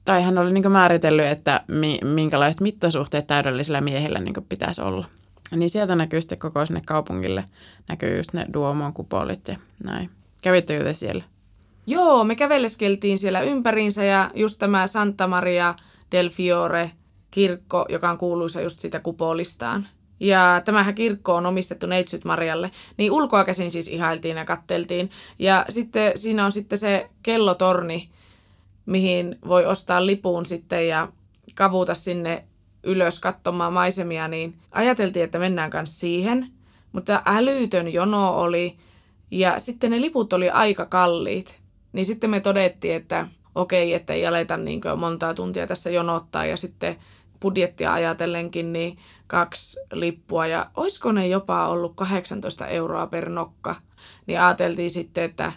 Tai 0.05 0.23
hän 0.23 0.37
oli 0.37 0.53
niin 0.53 0.63
kuin 0.63 0.71
määritellyt, 0.71 1.25
että 1.25 1.61
mi, 1.67 1.99
minkälaiset 2.03 2.61
mittasuhteet 2.61 3.27
täydellisellä 3.27 3.81
miehellä 3.81 4.19
niin 4.19 4.33
kuin 4.33 4.45
pitäisi 4.49 4.81
olla. 4.81 5.05
Niin 5.51 5.69
sieltä 5.69 5.95
näkyy 5.95 6.21
sitten 6.21 6.39
koko 6.39 6.65
sinne 6.65 6.81
kaupungille, 6.85 7.45
näkyy 7.89 8.17
just 8.17 8.33
ne 8.33 8.45
Duomon 8.53 8.93
kupolit 8.93 9.47
ja 9.47 9.57
näin. 9.83 10.09
Kävittekö 10.43 10.83
te 10.83 10.93
siellä? 10.93 11.23
Joo, 11.87 12.23
me 12.23 12.35
käveleskeltiin 12.35 13.17
siellä 13.17 13.41
ympäriinsä 13.41 14.03
ja 14.03 14.31
just 14.33 14.59
tämä 14.59 14.87
Santa 14.87 15.27
Maria 15.27 15.75
del 16.11 16.29
Fiore 16.29 16.91
kirkko, 17.31 17.85
joka 17.89 18.09
on 18.09 18.17
kuuluisa 18.17 18.61
just 18.61 18.79
sitä 18.79 18.99
kupolistaan. 18.99 19.87
Ja 20.19 20.61
tämähän 20.65 20.95
kirkko 20.95 21.35
on 21.35 21.45
omistettu 21.45 21.87
Neitsyt 21.87 22.25
Marialle. 22.25 22.71
Niin 22.97 23.11
ulkoa 23.11 23.43
käsin 23.43 23.71
siis 23.71 23.87
ihailtiin 23.87 24.37
ja 24.37 24.45
katteltiin. 24.45 25.09
Ja 25.39 25.65
sitten 25.69 26.11
siinä 26.15 26.45
on 26.45 26.51
sitten 26.51 26.77
se 26.77 27.09
kellotorni, 27.23 28.09
mihin 28.85 29.39
voi 29.47 29.65
ostaa 29.65 30.05
lipun 30.05 30.45
sitten 30.45 30.87
ja 30.87 31.07
kavuta 31.55 31.95
sinne 31.95 32.43
ylös 32.83 33.19
katsomaan 33.19 33.73
maisemia, 33.73 34.27
niin 34.27 34.59
ajateltiin, 34.71 35.25
että 35.25 35.39
mennään 35.39 35.69
kanssa 35.69 35.99
siihen. 35.99 36.47
Mutta 36.91 37.21
älytön 37.25 37.93
jono 37.93 38.37
oli 38.37 38.77
ja 39.31 39.59
sitten 39.59 39.91
ne 39.91 40.01
liput 40.01 40.33
oli 40.33 40.49
aika 40.49 40.85
kalliit. 40.85 41.64
Niin 41.95 42.05
sitten 42.05 42.29
me 42.29 42.39
todettiin, 42.39 42.95
että 42.95 43.27
okei, 43.55 43.93
että 43.93 44.13
ei 44.13 44.27
aleta 44.27 44.57
niin 44.57 44.81
montaa 44.97 45.33
tuntia 45.33 45.67
tässä 45.67 45.89
jonottaa 45.89 46.45
ja 46.45 46.57
sitten 46.57 46.95
budjettia 47.41 47.93
ajatellenkin 47.93 48.73
niin 48.73 48.97
kaksi 49.27 49.79
lippua 49.91 50.47
ja 50.47 50.69
olisiko 50.77 51.11
ne 51.11 51.27
jopa 51.27 51.67
ollut 51.67 51.93
18 51.95 52.67
euroa 52.67 53.07
per 53.07 53.29
nokka, 53.29 53.75
niin 54.27 54.41
ajateltiin 54.41 54.91
sitten, 54.91 55.23
että 55.23 55.51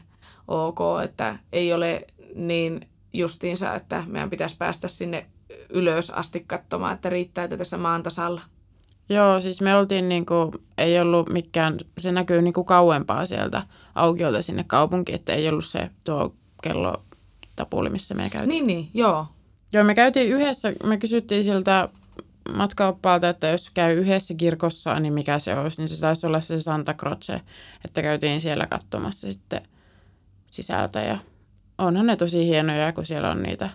ok, 0.49 0.79
että 1.05 1.39
ei 1.53 1.73
ole 1.73 2.07
niin 2.35 2.81
justiinsa, 3.13 3.75
että 3.75 4.05
meidän 4.07 4.31
pitäisi 4.31 4.57
päästä 4.57 4.89
sinne 4.89 5.27
ylös 5.69 6.11
asti 6.11 6.45
katsomaan, 6.47 6.95
että 6.95 7.09
riittääkö 7.09 7.57
tässä 7.57 7.77
maan 7.79 8.03
tasalla. 8.03 8.41
Joo, 9.09 9.41
siis 9.41 9.61
me 9.61 9.77
oltiin 9.77 10.09
niin 10.09 10.27
kuin, 10.27 10.53
ei 10.79 11.01
ollut 11.01 11.29
mikään, 11.29 11.77
se 11.99 12.13
näkyy 12.13 12.43
niin 12.43 12.55
kuin 12.55 12.65
kauempaa 12.65 13.27
sieltä 13.27 13.63
aukiolta 13.95 14.43
sinne 14.43 14.65
kaupunkiin, 14.65 15.17
että 15.17 15.33
ei 15.33 15.49
ollut 15.49 15.65
se 15.65 15.91
tuo 16.05 16.35
kello 16.63 17.03
tapuli, 17.57 17.91
missä 17.91 18.15
me 18.15 18.31
käytiin. 18.31 18.49
Niin, 18.49 18.67
niin, 18.67 18.91
joo. 18.95 19.27
Joo, 19.73 19.85
me 19.85 19.95
käytiin 19.95 20.33
yhdessä, 20.33 20.73
me 20.85 20.97
kysyttiin 20.97 21.45
siltä 21.45 21.89
matkaoppaalta, 22.55 23.29
että 23.29 23.47
jos 23.49 23.71
käy 23.71 23.95
yhdessä 23.95 24.35
kirkossa, 24.35 25.01
niin 25.01 25.13
mikä 25.13 25.39
se 25.39 25.59
olisi, 25.59 25.83
niin 25.83 25.89
se 25.89 26.01
taisi 26.01 26.27
olla 26.27 26.41
se 26.41 26.61
Santa 26.61 26.95
Croce, 26.95 27.41
että 27.85 28.03
käytiin 28.03 28.41
siellä 28.41 28.67
katsomassa 28.67 29.33
sitten 29.33 29.63
sisältä 30.47 31.01
ja 31.01 31.19
onhan 31.79 32.07
ne 32.07 32.17
tosi 32.17 32.47
hienoja, 32.47 32.93
kun 32.93 33.05
siellä 33.05 33.31
on 33.31 33.43
niitä 33.43 33.71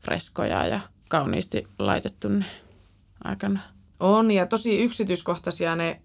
freskoja 0.00 0.66
ja 0.66 0.80
kauniisti 1.08 1.66
laitettu 1.78 2.28
ne 2.28 2.44
aikana. 3.24 3.60
On 4.00 4.30
ja 4.30 4.46
tosi 4.46 4.82
yksityiskohtaisia 4.82 5.76
ne 5.76 6.00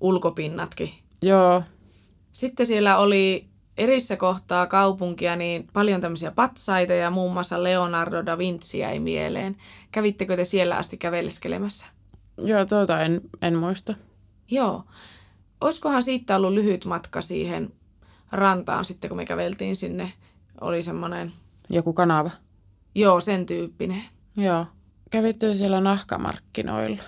ulkopinnatkin. 0.00 0.90
Joo. 1.22 1.62
Sitten 2.32 2.66
siellä 2.66 2.98
oli 2.98 3.48
erissä 3.76 4.16
kohtaa 4.16 4.66
kaupunkia 4.66 5.36
niin 5.36 5.66
paljon 5.72 6.00
tämmöisiä 6.00 6.30
patsaita 6.30 6.92
ja 6.92 7.10
muun 7.10 7.32
muassa 7.32 7.62
Leonardo 7.62 8.26
da 8.26 8.38
Vinci 8.38 8.78
jäi 8.78 8.98
mieleen. 8.98 9.56
Kävittekö 9.92 10.36
te 10.36 10.44
siellä 10.44 10.76
asti 10.76 10.96
käveleskelemässä? 10.96 11.86
Joo, 12.38 12.64
tuota 12.64 13.00
en, 13.00 13.20
en 13.42 13.56
muista. 13.56 13.94
Joo. 14.50 14.84
Olisikohan 15.60 16.02
siitä 16.02 16.36
ollut 16.36 16.52
lyhyt 16.52 16.84
matka 16.84 17.20
siihen 17.20 17.72
rantaan 18.32 18.84
sitten, 18.84 19.08
kun 19.08 19.16
me 19.16 19.24
käveltiin 19.24 19.76
sinne? 19.76 20.12
Oli 20.60 20.82
semmoinen... 20.82 21.32
Joku 21.70 21.92
kanava? 21.92 22.30
Joo, 22.94 23.20
sen 23.20 23.46
tyyppinen. 23.46 24.02
Joo. 24.36 24.66
Kävitte 25.10 25.54
siellä 25.54 25.80
nahkamarkkinoilla? 25.80 27.02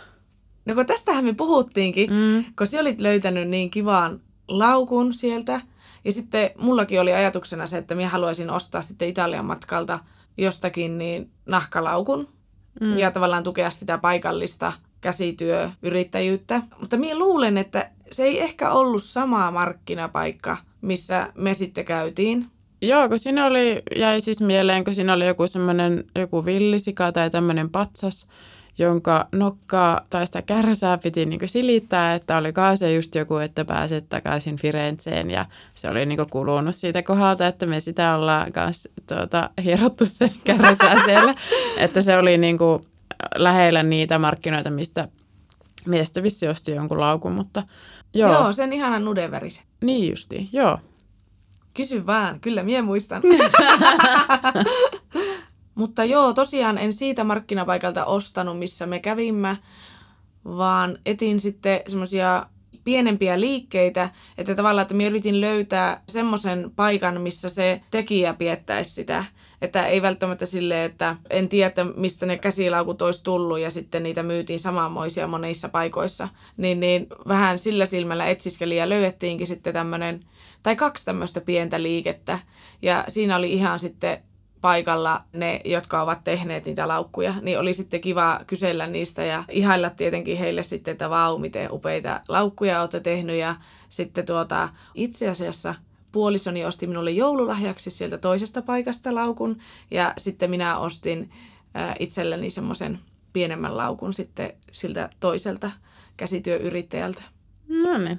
No 0.66 0.74
kun 0.74 0.86
tästähän 0.86 1.24
me 1.24 1.32
puhuttiinkin, 1.32 2.10
mm. 2.10 2.44
kun 2.58 2.66
sä 2.66 2.80
olit 2.80 3.00
löytänyt 3.00 3.48
niin 3.48 3.70
kivan 3.70 4.20
laukun 4.48 5.14
sieltä– 5.14 5.60
ja 6.04 6.12
sitten 6.12 6.50
mullakin 6.58 7.00
oli 7.00 7.12
ajatuksena 7.12 7.66
se, 7.66 7.78
että 7.78 7.94
minä 7.94 8.08
haluaisin 8.08 8.50
ostaa 8.50 8.82
sitten 8.82 9.08
Italian 9.08 9.44
matkalta 9.44 9.98
jostakin 10.36 10.98
niin 10.98 11.30
nahkalaukun 11.46 12.28
mm. 12.80 12.98
ja 12.98 13.10
tavallaan 13.10 13.42
tukea 13.42 13.70
sitä 13.70 13.98
paikallista 13.98 14.72
käsityöyrittäjyyttä. 15.00 16.62
Mutta 16.80 16.96
minä 16.96 17.18
luulen, 17.18 17.58
että 17.58 17.90
se 18.12 18.24
ei 18.24 18.40
ehkä 18.40 18.70
ollut 18.70 19.02
sama 19.02 19.50
markkinapaikka, 19.50 20.56
missä 20.80 21.32
me 21.34 21.54
sitten 21.54 21.84
käytiin. 21.84 22.46
Joo, 22.82 23.08
kun 23.08 23.18
siinä 23.18 23.46
oli, 23.46 23.82
jäi 23.96 24.20
siis 24.20 24.40
mieleen, 24.40 24.84
kun 24.84 24.94
siinä 24.94 25.12
oli 25.12 25.26
joku 25.26 25.46
semmoinen, 25.46 26.04
joku 26.18 26.44
villisika 26.44 27.12
tai 27.12 27.30
tämmöinen 27.30 27.70
patsas, 27.70 28.26
jonka 28.78 29.28
nokkaa 29.32 30.06
tai 30.10 30.26
sitä 30.26 30.42
kärsää 30.42 30.98
piti 30.98 31.26
niin 31.26 31.40
silittää, 31.44 32.14
että 32.14 32.36
oli 32.36 32.52
se 32.74 32.94
just 32.94 33.14
joku, 33.14 33.36
että 33.36 33.64
pääset 33.64 34.08
takaisin 34.08 34.56
Firenzeen 34.56 35.30
ja 35.30 35.46
se 35.74 35.88
oli 35.88 36.06
niin 36.06 36.26
kulunut 36.30 36.74
siitä 36.74 37.02
kohdalta, 37.02 37.46
että 37.46 37.66
me 37.66 37.80
sitä 37.80 38.16
ollaan 38.16 38.52
kanssa 38.52 38.88
tuota, 39.08 39.50
hierottu 39.64 40.04
se 40.06 40.30
kärsää 40.44 41.04
siellä, 41.04 41.34
että 41.76 42.02
se 42.02 42.16
oli 42.16 42.38
niin 42.38 42.58
kuin 42.58 42.82
lähellä 43.34 43.82
niitä 43.82 44.18
markkinoita, 44.18 44.70
mistä 44.70 45.08
miestä 45.86 46.22
vissi 46.22 46.48
osti 46.48 46.72
jonkun 46.72 47.00
laukun, 47.00 47.32
mutta 47.32 47.62
joo. 48.14 48.32
Joo, 48.32 48.52
sen 48.52 48.72
ihanan 48.72 49.04
nudenvärisen. 49.04 49.64
Niin 49.84 50.10
justi, 50.10 50.48
joo. 50.52 50.78
Kysy 51.74 52.06
vaan, 52.06 52.40
kyllä 52.40 52.62
mie 52.62 52.82
muistan. 52.82 53.22
Mutta 55.74 56.04
joo, 56.04 56.32
tosiaan 56.32 56.78
en 56.78 56.92
siitä 56.92 57.24
markkinapaikalta 57.24 58.04
ostanut, 58.04 58.58
missä 58.58 58.86
me 58.86 58.98
kävimme, 58.98 59.58
vaan 60.44 60.98
etin 61.06 61.40
sitten 61.40 61.80
semmoisia 61.86 62.46
pienempiä 62.84 63.40
liikkeitä, 63.40 64.10
että 64.38 64.54
tavallaan, 64.54 64.82
että 64.82 64.94
minä 64.94 65.10
yritin 65.10 65.40
löytää 65.40 66.02
semmoisen 66.08 66.70
paikan, 66.76 67.20
missä 67.20 67.48
se 67.48 67.80
tekijä 67.90 68.34
piettäisi 68.34 68.90
sitä. 68.90 69.24
Että 69.62 69.86
ei 69.86 70.02
välttämättä 70.02 70.46
sille, 70.46 70.84
että 70.84 71.16
en 71.30 71.48
tiedä, 71.48 71.66
että 71.66 71.84
mistä 71.84 72.26
ne 72.26 72.38
käsilaukut 72.38 73.02
olisi 73.02 73.24
tullut 73.24 73.58
ja 73.58 73.70
sitten 73.70 74.02
niitä 74.02 74.22
myytiin 74.22 74.58
samanmoisia 74.58 75.26
monissa 75.26 75.68
paikoissa. 75.68 76.28
Niin, 76.56 76.80
niin 76.80 77.06
vähän 77.28 77.58
sillä 77.58 77.86
silmällä 77.86 78.26
etsiskeli 78.26 78.76
ja 78.76 78.88
löydettiinkin 78.88 79.46
sitten 79.46 79.72
tämmöinen, 79.72 80.20
tai 80.62 80.76
kaksi 80.76 81.04
tämmöistä 81.04 81.40
pientä 81.40 81.82
liikettä. 81.82 82.38
Ja 82.82 83.04
siinä 83.08 83.36
oli 83.36 83.52
ihan 83.52 83.78
sitten 83.78 84.22
paikalla 84.62 85.24
ne, 85.32 85.60
jotka 85.64 86.02
ovat 86.02 86.24
tehneet 86.24 86.66
niitä 86.66 86.88
laukkuja, 86.88 87.34
niin 87.42 87.58
oli 87.58 87.72
sitten 87.72 88.00
kiva 88.00 88.40
kysellä 88.46 88.86
niistä 88.86 89.24
ja 89.24 89.44
ihailla 89.50 89.90
tietenkin 89.90 90.38
heille 90.38 90.62
sitten, 90.62 90.92
että 90.92 91.10
vau, 91.10 91.38
miten 91.38 91.72
upeita 91.72 92.20
laukkuja 92.28 92.80
olette 92.80 93.00
tehnyt 93.00 93.36
ja 93.36 93.56
sitten 93.88 94.26
tuota, 94.26 94.68
itse 94.94 95.28
asiassa 95.28 95.74
puolisoni 96.12 96.64
osti 96.64 96.86
minulle 96.86 97.10
joululahjaksi 97.10 97.90
sieltä 97.90 98.18
toisesta 98.18 98.62
paikasta 98.62 99.14
laukun 99.14 99.58
ja 99.90 100.14
sitten 100.18 100.50
minä 100.50 100.78
ostin 100.78 101.30
äh, 101.76 101.94
itselleni 101.98 102.50
semmoisen 102.50 102.98
pienemmän 103.32 103.76
laukun 103.76 104.12
sitten 104.12 104.52
siltä 104.72 105.10
toiselta 105.20 105.70
käsityöyrittäjältä. 106.16 107.22
No 107.68 107.98
niin. 107.98 108.18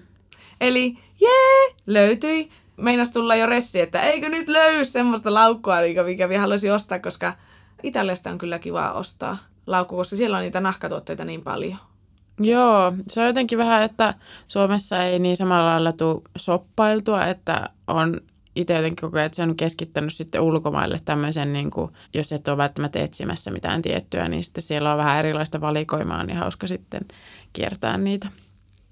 Eli 0.61 0.97
jee, 1.21 1.75
löytyi 1.87 2.49
meinas 2.77 3.11
tulla 3.11 3.35
jo 3.35 3.45
ressi, 3.45 3.81
että 3.81 4.01
eikö 4.01 4.29
nyt 4.29 4.49
löy 4.49 4.85
semmoista 4.85 5.33
laukkua, 5.33 5.75
mikä 6.05 6.29
vielä 6.29 6.41
haluaisi 6.41 6.71
ostaa, 6.71 6.99
koska 6.99 7.33
Italiasta 7.83 8.29
on 8.29 8.37
kyllä 8.37 8.59
kiva 8.59 8.91
ostaa 8.91 9.37
laukku, 9.67 9.95
koska 9.95 10.15
siellä 10.15 10.37
on 10.37 10.43
niitä 10.43 10.61
nahkatuotteita 10.61 11.25
niin 11.25 11.41
paljon. 11.41 11.77
Joo, 12.39 12.93
se 13.07 13.21
on 13.21 13.27
jotenkin 13.27 13.57
vähän, 13.57 13.83
että 13.83 14.13
Suomessa 14.47 15.03
ei 15.03 15.19
niin 15.19 15.37
samalla 15.37 15.65
lailla 15.65 15.91
tule 15.91 16.21
soppailtua, 16.37 17.25
että 17.25 17.69
on 17.87 18.21
itse 18.55 18.73
jotenkin 18.73 19.01
koko 19.01 19.17
ajan, 19.17 19.25
että 19.25 19.35
se 19.35 19.43
on 19.43 19.55
keskittänyt 19.55 20.13
sitten 20.13 20.41
ulkomaille 20.41 20.99
tämmöisen, 21.05 21.53
niin 21.53 21.71
kuin, 21.71 21.91
jos 22.13 22.31
et 22.31 22.47
ole 22.47 22.57
välttämättä 22.57 22.99
etsimässä 22.99 23.51
mitään 23.51 23.81
tiettyä, 23.81 24.27
niin 24.27 24.43
sitten 24.43 24.61
siellä 24.61 24.91
on 24.91 24.97
vähän 24.97 25.19
erilaista 25.19 25.61
valikoimaa, 25.61 26.23
niin 26.23 26.37
hauska 26.37 26.67
sitten 26.67 27.01
kiertää 27.53 27.97
niitä. 27.97 28.27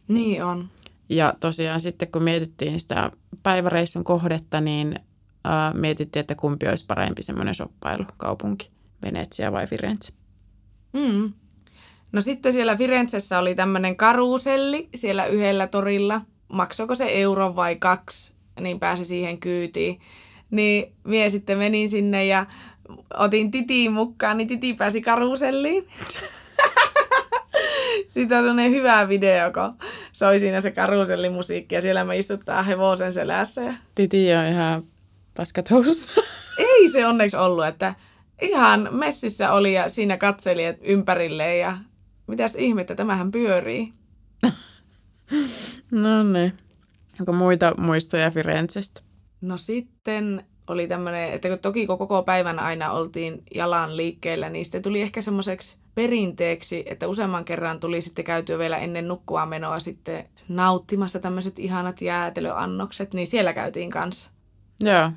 Niin 0.08 0.44
on. 0.44 0.70
Ja 1.12 1.34
tosiaan 1.40 1.80
sitten 1.80 2.12
kun 2.12 2.24
mietittiin 2.24 2.80
sitä 2.80 3.12
päiväreissun 3.44 4.04
kohdetta, 4.04 4.62
niin 4.62 5.00
äh, 5.46 5.74
mietittiin, 5.74 6.22
että 6.22 6.36
kumpi 6.36 6.68
olisi 6.68 6.86
parempi 6.88 7.24
semmoinen 7.24 7.56
soppailukaupunki, 7.56 8.70
Venetsia 9.06 9.52
vai 9.52 9.68
Firenze. 9.68 10.14
Mm. 10.94 11.34
No 12.12 12.22
sitten 12.22 12.54
siellä 12.54 12.76
Firenzessä 12.76 13.40
oli 13.40 13.56
tämmöinen 13.56 13.96
karuselli 13.96 14.90
siellä 14.96 15.26
yhdellä 15.26 15.68
torilla. 15.68 16.22
Maksoiko 16.48 16.96
se 16.96 17.22
euro 17.22 17.56
vai 17.56 17.76
kaksi, 17.76 18.36
niin 18.60 18.80
pääsi 18.80 19.06
siihen 19.06 19.40
kyytiin. 19.40 20.00
Niin 20.52 20.94
mie 21.04 21.30
sitten 21.30 21.58
menin 21.58 21.90
sinne 21.90 22.26
ja 22.26 22.46
otin 23.18 23.52
titiin 23.52 23.92
mukaan, 23.92 24.38
niin 24.38 24.48
titi 24.48 24.74
pääsi 24.74 25.02
karuselliin. 25.02 25.88
Siitä 28.08 28.40
on 28.40 28.62
hyvä 28.62 29.10
video, 29.10 29.52
kun 29.52 29.90
soi 30.22 30.40
siinä 30.40 30.62
se 30.62 30.72
karusellimusiikki 30.72 31.76
ja 31.76 31.82
siellä 31.82 32.04
me 32.04 32.18
istuttaa 32.18 32.64
hevosen 32.64 33.12
selässä. 33.12 33.62
Ja... 33.62 33.74
Titi 33.96 34.34
on 34.36 34.46
ihan 34.46 34.84
paskatous. 35.38 36.10
Ei 36.58 36.90
se 36.90 37.08
onneksi 37.08 37.38
ollut, 37.38 37.66
että 37.66 37.96
ihan 38.42 38.90
messissä 38.92 39.52
oli 39.52 39.74
ja 39.74 39.90
siinä 39.90 40.18
katseli 40.18 40.62
ympärille 40.82 41.58
ja 41.58 41.78
mitäs 42.28 42.56
ihmettä, 42.56 42.96
tämähän 42.96 43.32
pyörii. 43.32 43.94
no 45.92 46.24
niin. 46.24 46.54
Onko 47.20 47.34
muita 47.34 47.74
muistoja 47.78 48.32
Firenzestä? 48.32 49.02
No 49.42 49.58
sitten 49.58 50.46
oli 50.68 50.88
tämmöinen, 50.88 51.34
että 51.34 51.58
toki 51.58 51.88
koko 51.88 52.24
päivän 52.24 52.60
aina 52.60 52.92
oltiin 52.92 53.44
jalan 53.56 53.98
liikkeellä, 53.98 54.50
niin 54.50 54.66
sitten 54.66 54.82
tuli 54.82 55.02
ehkä 55.02 55.22
semmoiseksi 55.22 55.78
perinteeksi, 55.96 56.84
että 56.86 57.08
useamman 57.08 57.46
kerran 57.46 57.80
tuli 57.80 58.02
sitten 58.02 58.26
käytyä 58.26 58.58
vielä 58.58 58.78
ennen 58.78 59.08
nukkua 59.08 59.46
menoa 59.46 59.80
sitten 59.80 60.26
nauttimassa 60.48 61.20
tämmöiset 61.20 61.60
ihanat 61.60 62.02
jäätelöannokset, 62.02 63.14
niin 63.14 63.28
siellä 63.28 63.54
käytiin 63.54 63.90
kanssa. 63.90 64.32
Joo. 64.80 65.12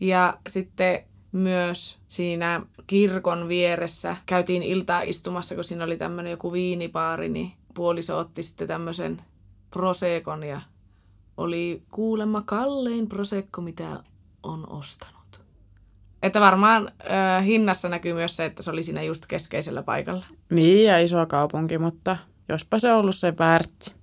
Ja 0.00 0.38
sitten 0.48 1.04
myös 1.32 1.98
siinä 2.06 2.62
kirkon 2.86 3.48
vieressä 3.48 4.16
käytiin 4.26 4.62
iltaa 4.62 5.02
istumassa, 5.02 5.54
kun 5.54 5.64
siinä 5.64 5.84
oli 5.84 5.96
tämmöinen 5.96 6.30
joku 6.30 6.52
viinipaari, 6.52 7.28
niin 7.28 7.52
puoliso 7.74 8.18
otti 8.18 8.42
sitten 8.42 8.68
tämmöisen 8.68 9.22
prosekon 9.70 10.42
ja 10.42 10.60
oli 11.36 11.82
kuulemma 11.92 12.42
kallein 12.42 13.08
prosekko, 13.08 13.60
mitä 13.60 14.02
on 14.42 14.70
ostanut. 14.70 15.16
Että 16.22 16.40
varmaan 16.40 16.92
äh, 17.10 17.44
hinnassa 17.44 17.88
näkyy 17.88 18.14
myös 18.14 18.36
se, 18.36 18.44
että 18.44 18.62
se 18.62 18.70
oli 18.70 18.82
siinä 18.82 19.02
just 19.02 19.26
keskeisellä 19.28 19.82
paikalla. 19.82 20.26
Niin, 20.50 20.86
ja 20.86 20.98
iso 20.98 21.26
kaupunki, 21.26 21.78
mutta 21.78 22.16
jospa 22.48 22.78
se 22.78 22.92
ollut 22.92 23.16
se 23.16 23.38
väärti. 23.38 23.94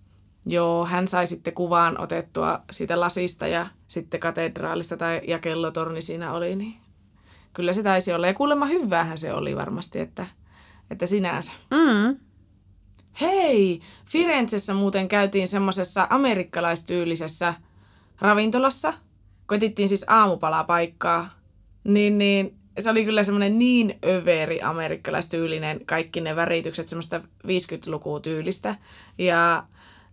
Joo, 0.46 0.86
hän 0.86 1.08
sai 1.08 1.28
sitten 1.28 1.54
kuvaan 1.54 2.02
otettua 2.02 2.62
siitä 2.72 3.00
lasista 3.00 3.48
ja 3.48 3.68
sitten 3.88 4.20
katedraalista 4.20 4.98
tai, 4.98 5.22
ja 5.28 5.40
kellotorni 5.40 6.02
siinä 6.02 6.34
oli, 6.34 6.56
niin 6.56 6.76
kyllä 7.54 7.74
se 7.74 7.84
taisi 7.84 8.14
olla. 8.14 8.28
Ja 8.28 8.34
kuulemma 8.34 8.66
hyväähän 8.66 9.18
se 9.18 9.34
oli 9.34 9.56
varmasti, 9.56 10.00
että, 10.00 10.26
että 10.92 11.08
sinänsä. 11.08 11.52
Mm. 11.72 12.18
Hei, 13.22 13.82
Firenzessä 14.06 14.74
muuten 14.74 15.08
käytiin 15.08 15.48
semmoisessa 15.48 16.08
amerikkalaistyylisessä 16.10 17.54
ravintolassa. 18.22 18.94
Koetittiin 19.46 19.90
siis 19.90 20.06
aamupalapaikkaa 20.08 21.30
niin, 21.84 22.18
niin 22.18 22.56
se 22.80 22.90
oli 22.90 23.06
kyllä 23.06 23.24
semmoinen 23.24 23.60
niin 23.60 24.00
överi 24.06 24.62
amerikkalaistyylinen, 24.62 25.86
kaikki 25.86 26.22
ne 26.22 26.36
väritykset, 26.36 26.88
semmoista 26.88 27.22
50-lukua 27.48 28.20
tyylistä. 28.20 28.76
Ja 29.18 29.64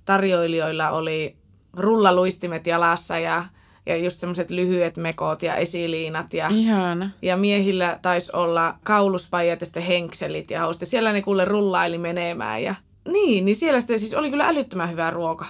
tarjoilijoilla 0.05 0.91
oli 0.91 1.37
rullaluistimet 1.73 2.67
jalassa 2.67 3.19
ja, 3.19 3.45
ja 3.87 3.97
just 3.97 4.17
semmoiset 4.17 4.51
lyhyet 4.51 4.97
mekot 4.97 5.43
ja 5.43 5.55
esiliinat. 5.55 6.35
Ja, 6.35 6.49
Ihana. 6.49 7.11
ja 7.23 7.37
miehillä 7.37 7.99
taisi 8.03 8.33
olla 8.35 8.75
kauluspajat 8.85 9.61
ja 9.61 9.67
sitten 9.67 9.83
henkselit 9.83 10.51
ja 10.51 10.61
hausti. 10.61 10.87
Siellä 10.87 11.13
ne 11.13 11.23
kuule 11.23 11.45
rullaili 11.45 11.99
menemään. 11.99 12.63
Ja, 12.63 12.75
niin, 13.09 13.45
niin 13.45 13.57
siellä 13.57 13.81
sitten 13.81 13.99
siis 13.99 14.15
oli 14.15 14.31
kyllä 14.31 14.49
älyttömän 14.49 14.91
hyvää 14.91 15.11
ruoka. 15.11 15.47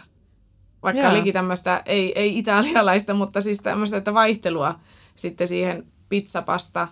Vaikka 0.83 1.03
Jaa. 1.03 1.11
olikin 1.11 1.33
tämmöistä, 1.33 1.83
ei, 1.87 2.13
ei 2.21 2.39
italialaista, 2.39 3.15
mutta 3.15 3.41
siis 3.41 3.59
tämmöistä 3.59 3.97
että 3.97 4.15
vaihtelua 4.15 4.81
sitten 5.17 5.49
siihen 5.49 5.87
pizzapasta 6.09 6.89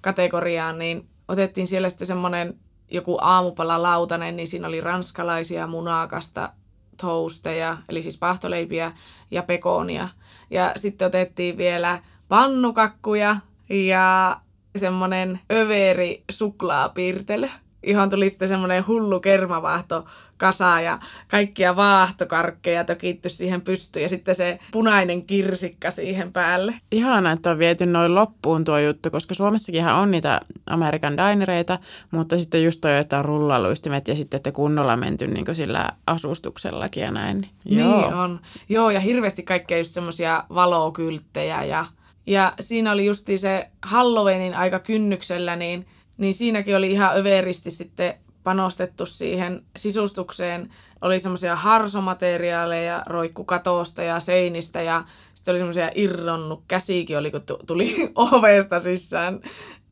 kategoriaan, 0.00 0.78
niin 0.78 1.08
otettiin 1.28 1.66
siellä 1.66 1.88
sitten 1.88 2.06
semmoinen 2.06 2.54
joku 2.90 3.18
aamupala 3.20 3.82
lautanen, 3.82 4.36
niin 4.36 4.48
siinä 4.48 4.68
oli 4.68 4.80
ranskalaisia 4.80 5.66
munakasta 5.66 6.52
toasteja, 7.00 7.76
eli 7.88 8.02
siis 8.02 8.18
pahtoleipiä 8.18 8.92
ja 9.30 9.42
pekonia. 9.42 10.08
Ja 10.50 10.72
sitten 10.76 11.06
otettiin 11.06 11.56
vielä 11.56 12.02
pannukakkuja 12.28 13.36
ja 13.68 14.40
semmoinen 14.76 15.40
överi 15.52 16.24
suklaapirtelö. 16.30 17.48
Ihan 17.88 18.10
tuli 18.10 18.30
sitten 18.30 18.48
semmoinen 18.48 18.86
hullu 18.86 19.20
kermavahto 19.20 20.04
kasa 20.36 20.80
ja 20.80 20.98
kaikkia 21.28 21.76
vaahtokarkkeja 21.76 22.84
tökitty 22.84 23.28
siihen 23.28 23.60
pystyyn 23.60 24.02
ja 24.02 24.08
sitten 24.08 24.34
se 24.34 24.58
punainen 24.72 25.22
kirsikka 25.22 25.90
siihen 25.90 26.32
päälle. 26.32 26.74
Ihana, 26.92 27.32
että 27.32 27.50
on 27.50 27.58
viety 27.58 27.86
noin 27.86 28.14
loppuun 28.14 28.64
tuo 28.64 28.78
juttu, 28.78 29.10
koska 29.10 29.34
Suomessakin 29.34 29.86
on 29.86 30.10
niitä 30.10 30.40
Amerikan 30.66 31.16
dinereita, 31.16 31.78
mutta 32.10 32.38
sitten 32.38 32.64
just 32.64 32.80
toi, 32.80 32.96
että 32.96 33.18
on 33.18 33.24
rullaluistimet 33.24 34.08
ja 34.08 34.16
sitten 34.16 34.38
että 34.38 34.52
kunnolla 34.52 34.96
menty 34.96 35.26
niin 35.26 35.54
sillä 35.54 35.88
asustuksellakin 36.06 37.02
ja 37.02 37.10
näin. 37.10 37.48
Niin 37.64 37.80
Joo. 37.80 38.06
on. 38.06 38.40
Joo, 38.68 38.90
ja 38.90 39.00
hirveästi 39.00 39.42
kaikkea 39.42 39.78
just 39.78 39.90
semmoisia 39.90 40.44
valokylttejä 40.54 41.64
ja 41.64 41.86
ja 42.26 42.52
siinä 42.60 42.92
oli 42.92 43.04
justi 43.06 43.38
se 43.38 43.70
Halloweenin 43.82 44.54
aika 44.54 44.78
kynnyksellä, 44.78 45.56
niin, 45.56 45.86
niin 46.18 46.34
siinäkin 46.34 46.76
oli 46.76 46.90
ihan 46.90 47.16
överisti 47.16 47.70
sitten 47.70 48.14
panostettu 48.44 49.06
siihen 49.06 49.64
sisustukseen. 49.76 50.70
Oli 51.00 51.18
semmoisia 51.18 51.56
harsomateriaaleja, 51.56 53.02
roikku 53.06 53.44
katosta 53.44 54.02
ja 54.02 54.20
seinistä 54.20 54.82
ja 54.82 55.04
sitten 55.34 55.52
oli 55.52 55.58
semmoisia 55.58 55.90
irronnut 55.94 56.64
käsikin, 56.68 57.18
oli 57.18 57.30
kun 57.30 57.42
tuli 57.66 57.94
ovesta 58.14 58.80
sisään. 58.80 59.40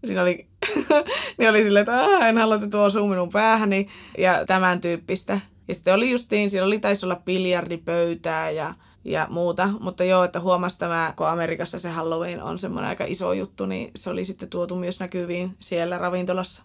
Siinä 0.04 0.22
oli, 0.22 0.46
niin 1.38 1.50
oli 1.50 1.64
silleen, 1.64 1.82
että 1.82 2.28
en 2.28 2.38
halua, 2.38 2.54
että 2.54 2.68
tuo 2.68 2.82
osuu 2.82 3.08
minun 3.08 3.30
päähäni 3.30 3.88
ja 4.18 4.46
tämän 4.46 4.80
tyyppistä. 4.80 5.40
Ja 5.68 5.74
sitten 5.74 5.94
oli 5.94 6.10
justiin, 6.10 6.50
siinä 6.50 6.66
oli 6.66 6.78
taisi 6.78 7.06
olla 7.06 7.22
biljardipöytää 7.24 8.50
ja 8.50 8.74
ja 9.06 9.26
muuta. 9.30 9.68
Mutta 9.80 10.04
joo, 10.04 10.24
että 10.24 10.40
huomasi 10.40 10.78
tämä, 10.78 11.14
kun 11.16 11.28
Amerikassa 11.28 11.78
se 11.78 11.90
Halloween 11.90 12.42
on 12.42 12.58
semmoinen 12.58 12.88
aika 12.88 13.04
iso 13.04 13.32
juttu, 13.32 13.66
niin 13.66 13.90
se 13.96 14.10
oli 14.10 14.24
sitten 14.24 14.48
tuotu 14.48 14.76
myös 14.76 15.00
näkyviin 15.00 15.56
siellä 15.60 15.98
ravintolassa. 15.98 16.62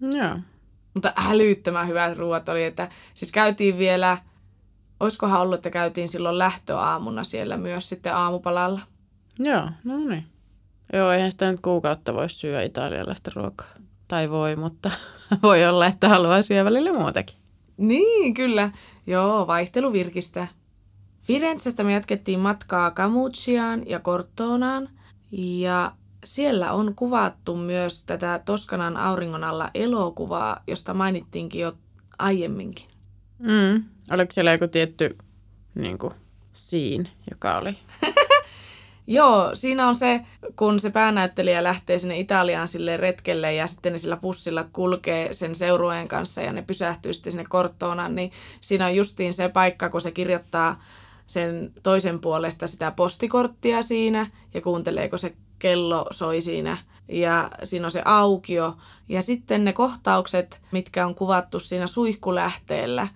Joo. 0.00 0.36
Mutta 0.94 1.12
älyttömän 1.30 1.88
hyvät 1.88 2.18
ruoat 2.18 2.48
oli, 2.48 2.64
että 2.64 2.88
siis 3.14 3.32
käytiin 3.32 3.78
vielä, 3.78 4.18
olisikohan 5.00 5.40
ollut, 5.40 5.54
että 5.54 5.70
käytiin 5.70 6.08
silloin 6.08 6.38
lähtöaamuna 6.38 7.24
siellä 7.24 7.56
myös 7.56 7.88
sitten 7.88 8.14
aamupalalla. 8.14 8.80
Joo, 9.38 9.68
no 9.84 9.98
niin. 9.98 10.24
Joo, 10.92 11.12
eihän 11.12 11.32
sitä 11.32 11.50
nyt 11.50 11.60
kuukautta 11.60 12.14
voi 12.14 12.28
syödä 12.28 12.62
italialaista 12.62 13.30
ruokaa. 13.34 13.68
Tai 14.08 14.30
voi, 14.30 14.56
mutta 14.56 14.90
voi 15.42 15.66
olla, 15.66 15.86
että 15.86 16.08
haluaa 16.08 16.42
syödä 16.42 16.64
välillä 16.64 16.92
muutakin. 16.92 17.38
Niin, 17.76 18.34
kyllä. 18.34 18.70
Joo, 19.06 19.46
vaihtelu 19.46 19.92
virkistä. 19.92 20.46
Firenzestä 21.28 21.84
me 21.84 21.92
jatkettiin 21.92 22.40
matkaa 22.40 22.90
Camucciaan 22.90 23.88
ja 23.88 24.00
Cortonaan 24.00 24.88
ja 25.30 25.92
siellä 26.24 26.72
on 26.72 26.94
kuvattu 26.94 27.56
myös 27.56 28.04
tätä 28.04 28.40
Toskanan 28.44 28.96
auringon 28.96 29.44
alla 29.44 29.70
elokuvaa, 29.74 30.62
josta 30.66 30.94
mainittiinkin 30.94 31.60
jo 31.60 31.72
aiemminkin. 32.18 32.86
Mm. 33.38 33.84
Oliko 34.10 34.32
siellä 34.32 34.52
joku 34.52 34.68
tietty 34.68 35.18
niin 35.74 35.98
kuin, 35.98 36.12
scene, 36.54 37.10
joka 37.30 37.58
oli? 37.58 37.74
Joo, 39.06 39.50
siinä 39.54 39.88
on 39.88 39.94
se, 39.94 40.20
kun 40.56 40.80
se 40.80 40.90
päänäyttelijä 40.90 41.64
lähtee 41.64 41.98
sinne 41.98 42.18
Italiaan 42.18 42.68
sille 42.68 42.96
retkelle 42.96 43.54
ja 43.54 43.66
sitten 43.66 43.92
ne 43.92 43.98
sillä 43.98 44.16
pussilla 44.16 44.64
kulkee 44.72 45.32
sen 45.32 45.54
seurueen 45.54 46.08
kanssa 46.08 46.42
ja 46.42 46.52
ne 46.52 46.62
pysähtyy 46.62 47.12
sitten 47.12 47.32
sinne 47.32 47.44
Korttoonaan, 47.48 48.14
niin 48.14 48.32
siinä 48.60 48.86
on 48.86 48.96
justiin 48.96 49.34
se 49.34 49.48
paikka, 49.48 49.88
kun 49.88 50.00
se 50.00 50.10
kirjoittaa 50.10 50.82
sen 51.28 51.72
toisen 51.82 52.20
puolesta 52.20 52.66
sitä 52.66 52.90
postikorttia 52.90 53.82
siinä 53.82 54.30
ja 54.54 54.60
kuunteleeko 54.60 55.18
se 55.18 55.36
kello 55.58 56.06
soi 56.10 56.40
siinä 56.40 56.78
ja 57.08 57.50
siinä 57.64 57.86
on 57.86 57.90
se 57.90 58.02
aukio. 58.04 58.76
Ja 59.08 59.22
sitten 59.22 59.64
ne 59.64 59.72
kohtaukset, 59.72 60.60
mitkä 60.72 61.06
on 61.06 61.14
kuvattu 61.14 61.60
siinä 61.60 61.86
suihkulähteellä, 61.86 63.08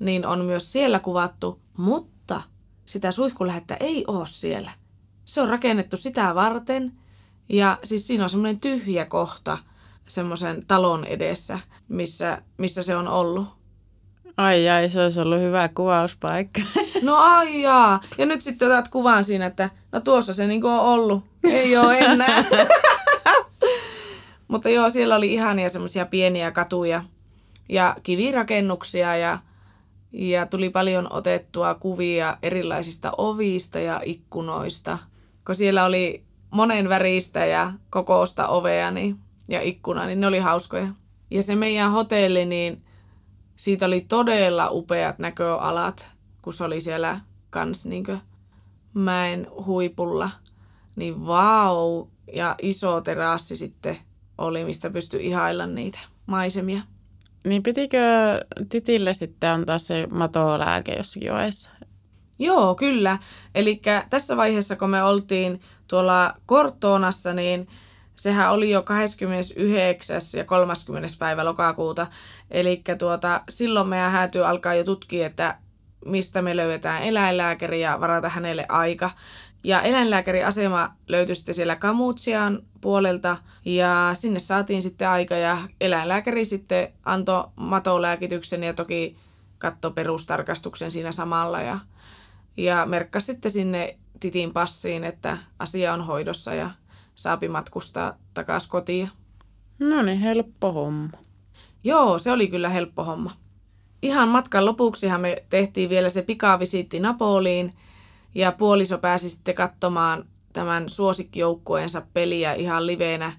niin 0.00 0.26
on 0.26 0.44
myös 0.44 0.72
siellä 0.72 0.98
kuvattu, 0.98 1.60
mutta 1.76 2.42
sitä 2.84 3.12
suihkulähettä 3.12 3.76
ei 3.80 4.04
ole 4.08 4.26
siellä. 4.26 4.70
Se 5.24 5.40
on 5.40 5.48
rakennettu 5.48 5.96
sitä 5.96 6.34
varten 6.34 6.92
ja 7.48 7.78
siis 7.84 8.06
siinä 8.06 8.24
on 8.24 8.30
semmoinen 8.30 8.60
tyhjä 8.60 9.06
kohta 9.06 9.58
semmoisen 10.08 10.66
talon 10.66 11.04
edessä, 11.04 11.58
missä, 11.88 12.42
missä 12.58 12.82
se 12.82 12.96
on 12.96 13.08
ollut. 13.08 13.63
Ai 14.36 14.68
ai, 14.68 14.90
se 14.90 15.02
olisi 15.02 15.20
ollut 15.20 15.40
hyvä 15.40 15.68
kuvauspaikka. 15.68 16.60
No 17.02 17.16
ai 17.16 17.62
jaa. 17.62 18.00
Ja 18.18 18.26
nyt 18.26 18.42
sitten 18.42 18.68
otat 18.68 18.88
kuvan 18.88 19.24
siinä, 19.24 19.46
että 19.46 19.70
no 19.92 20.00
tuossa 20.00 20.34
se 20.34 20.46
niinku 20.46 20.66
on 20.66 20.80
ollut. 20.80 21.24
Ei 21.44 21.76
ole 21.76 21.98
enää. 21.98 22.44
Mutta 24.48 24.68
joo, 24.68 24.90
siellä 24.90 25.16
oli 25.16 25.32
ihania 25.32 25.68
semmoisia 25.68 26.06
pieniä 26.06 26.50
katuja 26.50 27.04
ja 27.68 27.96
kivirakennuksia 28.02 29.16
ja, 29.16 29.38
ja 30.12 30.46
tuli 30.46 30.70
paljon 30.70 31.12
otettua 31.12 31.74
kuvia 31.74 32.36
erilaisista 32.42 33.12
ovista 33.18 33.78
ja 33.78 34.00
ikkunoista. 34.04 34.98
Kun 35.46 35.54
siellä 35.54 35.84
oli 35.84 36.24
monen 36.50 36.88
väristä 36.88 37.46
ja 37.46 37.72
kokousta 37.90 38.48
ovea 38.48 38.90
niin, 38.90 39.18
ja 39.48 39.60
ikkuna, 39.60 40.06
niin 40.06 40.20
ne 40.20 40.26
oli 40.26 40.38
hauskoja. 40.38 40.88
Ja 41.30 41.42
se 41.42 41.56
meidän 41.56 41.92
hotelli, 41.92 42.44
niin 42.44 42.83
siitä 43.56 43.86
oli 43.86 44.00
todella 44.00 44.68
upeat 44.70 45.18
näköalat, 45.18 46.16
kun 46.42 46.52
se 46.52 46.64
oli 46.64 46.80
siellä 46.80 47.20
kans 47.50 47.86
niinkö 47.86 48.18
mäen 48.94 49.46
huipulla. 49.66 50.30
Niin 50.96 51.26
vau, 51.26 52.06
ja 52.32 52.54
iso 52.62 53.00
terassi 53.00 53.56
sitten 53.56 53.98
oli, 54.38 54.64
mistä 54.64 54.90
pystyi 54.90 55.26
ihailla 55.26 55.66
niitä 55.66 55.98
maisemia. 56.26 56.82
Niin 57.46 57.62
pitikö 57.62 57.98
Titille 58.68 59.14
sitten 59.14 59.50
antaa 59.50 59.78
se 59.78 60.06
matolääke 60.10 60.92
jossakin 60.92 61.32
vaiheessa? 61.32 61.70
Joo, 62.38 62.74
kyllä. 62.74 63.18
Eli 63.54 63.80
tässä 64.10 64.36
vaiheessa, 64.36 64.76
kun 64.76 64.90
me 64.90 65.02
oltiin 65.02 65.60
tuolla 65.88 66.34
Kortoonassa, 66.46 67.32
niin 67.32 67.68
sehän 68.16 68.52
oli 68.52 68.70
jo 68.70 68.82
29. 68.82 70.20
ja 70.36 70.44
30. 70.44 71.08
päivä 71.18 71.44
lokakuuta. 71.44 72.06
Eli 72.50 72.82
tuota, 72.98 73.40
silloin 73.48 73.88
meidän 73.88 74.12
häätyy 74.12 74.46
alkaa 74.46 74.74
jo 74.74 74.84
tutkia, 74.84 75.26
että 75.26 75.58
mistä 76.04 76.42
me 76.42 76.56
löydetään 76.56 77.02
eläinlääkäri 77.02 77.80
ja 77.80 78.00
varata 78.00 78.28
hänelle 78.28 78.66
aika. 78.68 79.10
Ja 79.64 79.82
eläinlääkäriasema 79.82 80.94
löytyi 81.08 81.34
sitten 81.34 81.54
siellä 81.54 81.76
Kamutsian 81.76 82.62
puolelta 82.80 83.36
ja 83.64 84.10
sinne 84.14 84.38
saatiin 84.38 84.82
sitten 84.82 85.08
aika 85.08 85.36
ja 85.36 85.58
eläinlääkäri 85.80 86.44
sitten 86.44 86.88
antoi 87.04 87.44
matolääkityksen 87.56 88.62
ja 88.62 88.74
toki 88.74 89.16
katto 89.58 89.90
perustarkastuksen 89.90 90.90
siinä 90.90 91.12
samalla 91.12 91.62
ja, 91.62 91.78
ja 92.56 92.86
merkkasi 92.86 93.26
sitten 93.26 93.50
sinne 93.50 93.98
Titin 94.20 94.52
passiin, 94.52 95.04
että 95.04 95.38
asia 95.58 95.92
on 95.92 96.06
hoidossa 96.06 96.54
ja 96.54 96.70
saapi 97.14 97.48
matkustaa 97.48 98.16
takaisin 98.34 98.70
kotiin. 98.70 99.10
No 99.80 100.02
niin, 100.02 100.18
helppo 100.18 100.72
homma. 100.72 101.18
Joo, 101.84 102.18
se 102.18 102.32
oli 102.32 102.48
kyllä 102.48 102.68
helppo 102.68 103.04
homma. 103.04 103.30
Ihan 104.02 104.28
matkan 104.28 104.64
lopuksihan 104.64 105.20
me 105.20 105.44
tehtiin 105.48 105.90
vielä 105.90 106.08
se 106.08 106.22
pikavisiitti 106.22 107.00
Napoliin 107.00 107.74
ja 108.34 108.52
puoliso 108.52 108.98
pääsi 108.98 109.30
sitten 109.30 109.54
katsomaan 109.54 110.24
tämän 110.52 110.88
suosikkijoukkueensa 110.88 112.02
peliä 112.12 112.52
ihan 112.52 112.86
liveenä. 112.86 113.32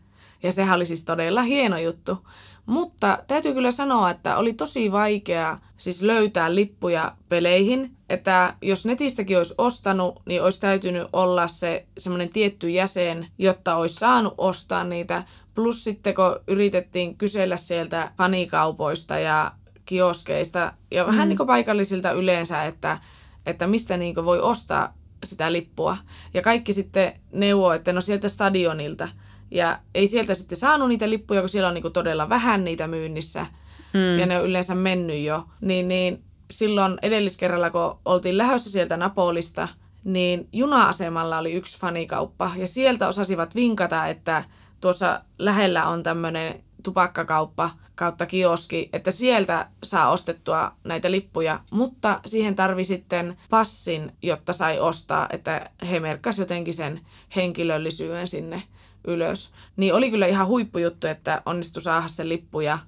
Ja 0.44 0.52
sehän 0.52 0.76
oli 0.76 0.86
siis 0.86 1.06
todella 1.06 1.42
hieno 1.42 1.78
juttu. 1.78 2.28
Mutta 2.66 3.20
täytyy 3.28 3.54
kyllä 3.54 3.72
sanoa, 3.72 4.10
että 4.10 4.38
oli 4.38 4.54
tosi 4.54 4.92
vaikea 4.92 5.58
siis 5.78 6.04
löytää 6.04 6.56
lippuja 6.56 7.16
peleihin. 7.30 7.95
Että 8.10 8.56
jos 8.62 8.86
netistäkin 8.86 9.38
olisi 9.38 9.56
ostanut, 9.58 10.22
niin 10.26 10.44
olisi 10.44 10.62
täytynyt 10.62 11.08
olla 11.14 11.48
se 11.48 11.86
semmoinen 11.98 12.30
tietty 12.30 12.70
jäsen, 12.70 13.28
jotta 13.38 13.76
olisi 13.76 13.96
saanut 13.96 14.34
ostaa 14.38 14.84
niitä. 14.84 15.24
Plus 15.56 15.84
sitten 15.84 16.16
kun 16.16 16.40
yritettiin 16.48 17.18
kysellä 17.18 17.58
sieltä 17.58 18.12
fanikaupoista 18.18 19.20
ja 19.20 19.52
kioskeista 19.86 20.74
ja 20.92 21.04
mm. 21.04 21.08
vähän 21.08 21.30
niin 21.30 21.38
kuin 21.38 21.48
paikallisilta 21.48 22.12
yleensä, 22.12 22.64
että, 22.64 23.00
että 23.46 23.68
mistä 23.68 23.98
niin 23.98 24.16
voi 24.16 24.40
ostaa 24.40 24.94
sitä 25.24 25.52
lippua. 25.52 25.98
Ja 26.34 26.42
kaikki 26.42 26.74
sitten 26.74 27.14
neuvoo, 27.32 27.74
että 27.74 27.94
no 27.94 28.02
sieltä 28.02 28.30
stadionilta. 28.30 29.08
Ja 29.52 29.80
ei 29.96 30.08
sieltä 30.08 30.34
sitten 30.36 30.58
saanut 30.58 30.88
niitä 30.88 31.10
lippuja, 31.10 31.42
kun 31.42 31.50
siellä 31.50 31.68
on 31.68 31.74
niin 31.74 31.94
todella 31.94 32.30
vähän 32.30 32.64
niitä 32.64 32.88
myynnissä. 32.88 33.46
Mm. 33.94 34.20
Ja 34.20 34.26
ne 34.26 34.40
on 34.40 34.46
yleensä 34.46 34.76
mennyt 34.76 35.24
jo. 35.24 35.46
Niin, 35.62 35.88
niin 35.88 36.24
silloin 36.52 36.98
edelliskerralla, 37.02 37.70
kun 37.70 38.00
oltiin 38.06 38.38
lähdössä 38.38 38.72
sieltä 38.72 38.98
Napolista, 38.98 39.68
niin 40.04 40.50
juna-asemalla 40.54 41.38
oli 41.38 41.54
yksi 41.54 41.80
fanikauppa. 41.80 42.52
Ja 42.56 42.68
sieltä 42.68 43.08
osasivat 43.08 43.56
vinkata, 43.56 44.08
että 44.08 44.44
tuossa 44.82 45.22
lähellä 45.40 45.88
on 45.88 46.04
tämmöinen 46.04 46.64
tupakkakauppa 46.84 47.70
kautta 47.96 48.26
kioski, 48.26 48.90
että 48.94 49.12
sieltä 49.12 49.68
saa 49.84 50.12
ostettua 50.12 50.72
näitä 50.84 51.12
lippuja, 51.12 51.60
mutta 51.72 52.20
siihen 52.26 52.56
tarvi 52.56 52.84
sitten 52.84 53.38
passin, 53.50 54.12
jotta 54.22 54.54
sai 54.54 54.80
ostaa, 54.80 55.28
että 55.30 55.70
he 55.90 56.00
merkkasi 56.00 56.42
jotenkin 56.42 56.74
sen 56.74 57.02
henkilöllisyyden 57.36 58.28
sinne 58.28 58.64
ylös. 59.08 59.52
Niin 59.78 59.94
oli 59.94 60.12
kyllä 60.12 60.28
ihan 60.28 60.48
huippujuttu, 60.48 61.08
että 61.08 61.42
onnistui 61.46 61.82
saada 61.82 62.08
se 62.08 62.30
lippu 62.30 62.62
ja 62.62 62.80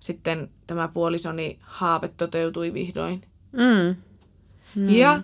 sitten 0.00 0.50
tämä 0.66 0.88
puolisoni 0.88 1.58
haave 1.60 2.08
toteutui 2.08 2.74
vihdoin. 2.74 3.22
Mm. 3.52 3.96
Mm. 4.80 4.88
Ja, 4.88 5.22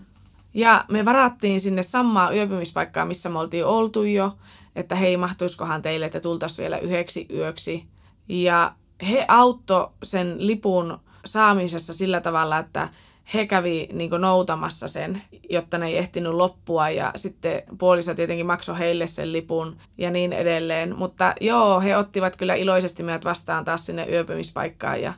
ja 0.55 0.85
me 0.89 1.05
varattiin 1.05 1.61
sinne 1.61 1.83
samaa 1.83 2.35
yöpymispaikkaa, 2.35 3.05
missä 3.05 3.29
me 3.29 3.39
oltiin 3.39 3.67
oltu 3.67 4.03
jo, 4.03 4.39
että 4.77 4.95
hei, 4.95 5.17
mahtuiskohan 5.17 5.83
teille, 5.83 6.07
että 6.07 6.21
tultaisiin 6.21 6.63
vielä 6.63 6.79
yhdeksi 6.79 7.27
yöksi. 7.31 7.87
Ja 8.29 8.75
he 9.11 9.25
auttoi 9.29 9.91
sen 10.03 10.47
lipun 10.47 10.99
saamisessa 11.25 11.95
sillä 11.95 12.21
tavalla, 12.21 12.59
että 12.59 12.89
he 13.35 13.47
kävi 13.47 13.89
niin 13.93 14.11
noutamassa 14.19 14.89
sen, 14.89 15.23
jotta 15.51 15.79
ne 15.79 15.87
ei 15.87 15.99
ehtinyt 15.99 16.33
loppua 16.33 16.91
ja 16.91 17.13
sitten 17.17 17.63
puolissa 17.79 18.15
tietenkin 18.15 18.47
maksoi 18.47 18.79
heille 18.79 19.07
sen 19.07 19.33
lipun 19.33 19.77
ja 19.99 20.11
niin 20.11 20.33
edelleen. 20.33 20.99
Mutta 20.99 21.35
joo, 21.41 21.81
he 21.81 21.97
ottivat 21.97 22.37
kyllä 22.37 22.55
iloisesti 22.55 23.03
meidät 23.03 23.25
vastaan 23.25 23.65
taas 23.65 23.87
sinne 23.87 24.07
yöpymispaikkaan 24.11 25.03
ja 25.03 25.15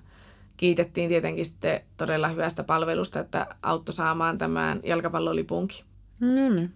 kiitettiin 0.57 1.09
tietenkin 1.09 1.47
sitten 1.47 1.81
todella 1.97 2.29
hyvästä 2.29 2.64
palvelusta, 2.64 3.21
että 3.21 3.47
auttoi 3.62 3.92
saamaan 3.92 4.38
tämän 4.38 4.81
jalkapallolipunkin. 4.85 5.85
No 6.21 6.29
niin. 6.29 6.73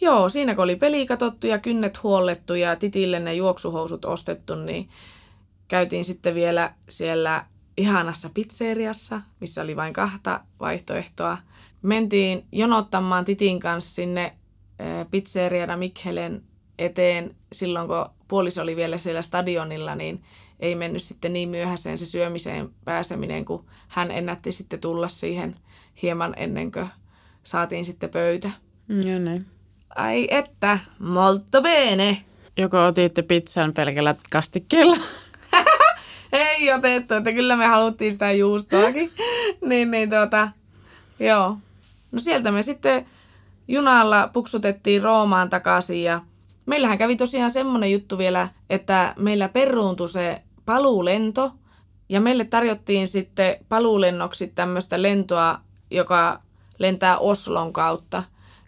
Joo, 0.00 0.28
siinä 0.28 0.54
kun 0.54 0.64
oli 0.64 0.76
peli 0.76 1.06
katsottu 1.06 1.46
ja 1.46 1.58
kynnet 1.58 2.02
huollettu 2.02 2.54
ja 2.54 2.76
titille 2.76 3.20
ne 3.20 3.34
juoksuhousut 3.34 4.04
ostettu, 4.04 4.54
niin 4.54 4.88
käytiin 5.68 6.04
sitten 6.04 6.34
vielä 6.34 6.74
siellä 6.88 7.44
ihanassa 7.78 8.30
pizzeriassa, 8.34 9.22
missä 9.40 9.62
oli 9.62 9.76
vain 9.76 9.92
kahta 9.92 10.40
vaihtoehtoa. 10.60 11.38
Mentiin 11.82 12.46
jonottamaan 12.52 13.24
Titin 13.24 13.60
kanssa 13.60 13.94
sinne 13.94 14.36
pizzeriana 15.10 15.76
Mikhelen 15.76 16.42
eteen 16.78 17.34
silloin, 17.52 17.88
kun 17.88 18.06
puoliso 18.28 18.62
oli 18.62 18.76
vielä 18.76 18.98
siellä 18.98 19.22
stadionilla, 19.22 19.94
niin 19.94 20.22
ei 20.60 20.74
mennyt 20.74 21.02
sitten 21.02 21.32
niin 21.32 21.48
myöhäiseen 21.48 21.98
se 21.98 22.06
syömiseen 22.06 22.70
pääseminen, 22.84 23.44
kun 23.44 23.64
hän 23.88 24.10
ennätti 24.10 24.52
sitten 24.52 24.80
tulla 24.80 25.08
siihen 25.08 25.54
hieman 26.02 26.34
ennen 26.36 26.72
kuin 26.72 26.86
saatiin 27.42 27.84
sitten 27.84 28.10
pöytä. 28.10 28.50
Joo 28.88 29.18
niin. 29.18 29.46
Ai 29.96 30.28
että, 30.30 30.78
molto 30.98 31.62
bene. 31.62 32.24
Joko 32.56 32.84
otitte 32.84 33.22
pizzan 33.22 33.72
pelkällä 33.72 34.14
kastikkeella? 34.30 34.96
ei 36.32 36.72
otettu, 36.72 37.14
että 37.14 37.32
kyllä 37.32 37.56
me 37.56 37.66
haluttiin 37.66 38.12
sitä 38.12 38.32
juustoakin. 38.32 39.10
niin, 39.68 39.90
niin 39.90 40.10
tuota, 40.10 40.48
joo. 41.20 41.56
No 42.12 42.18
sieltä 42.18 42.50
me 42.50 42.62
sitten 42.62 43.06
junalla 43.68 44.28
puksutettiin 44.32 45.02
Roomaan 45.02 45.50
takaisin 45.50 46.02
ja 46.02 46.20
meillähän 46.66 46.98
kävi 46.98 47.16
tosiaan 47.16 47.50
semmoinen 47.50 47.92
juttu 47.92 48.18
vielä, 48.18 48.48
että 48.70 49.14
meillä 49.18 49.48
peruuntui 49.48 50.08
se 50.08 50.42
paluulento 50.64 51.52
ja 52.08 52.20
meille 52.20 52.44
tarjottiin 52.44 53.08
sitten 53.08 53.56
paluulennoksi 53.68 54.46
tämmöistä 54.46 55.02
lentoa, 55.02 55.60
joka 55.90 56.40
lentää 56.78 57.18
Oslon 57.18 57.72
kautta. 57.72 58.22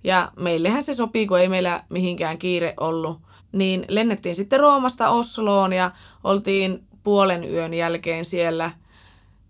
Ja 0.04 0.32
meillehän 0.36 0.82
se 0.82 0.94
sopii, 0.94 1.26
kun 1.26 1.40
ei 1.40 1.48
meillä 1.48 1.84
mihinkään 1.88 2.38
kiire 2.38 2.74
ollut. 2.80 3.18
Niin 3.52 3.84
lennettiin 3.88 4.34
sitten 4.34 4.60
Roomasta 4.60 5.08
Osloon 5.08 5.72
ja 5.72 5.90
oltiin 6.24 6.84
puolen 7.02 7.44
yön 7.44 7.74
jälkeen 7.74 8.24
siellä. 8.24 8.70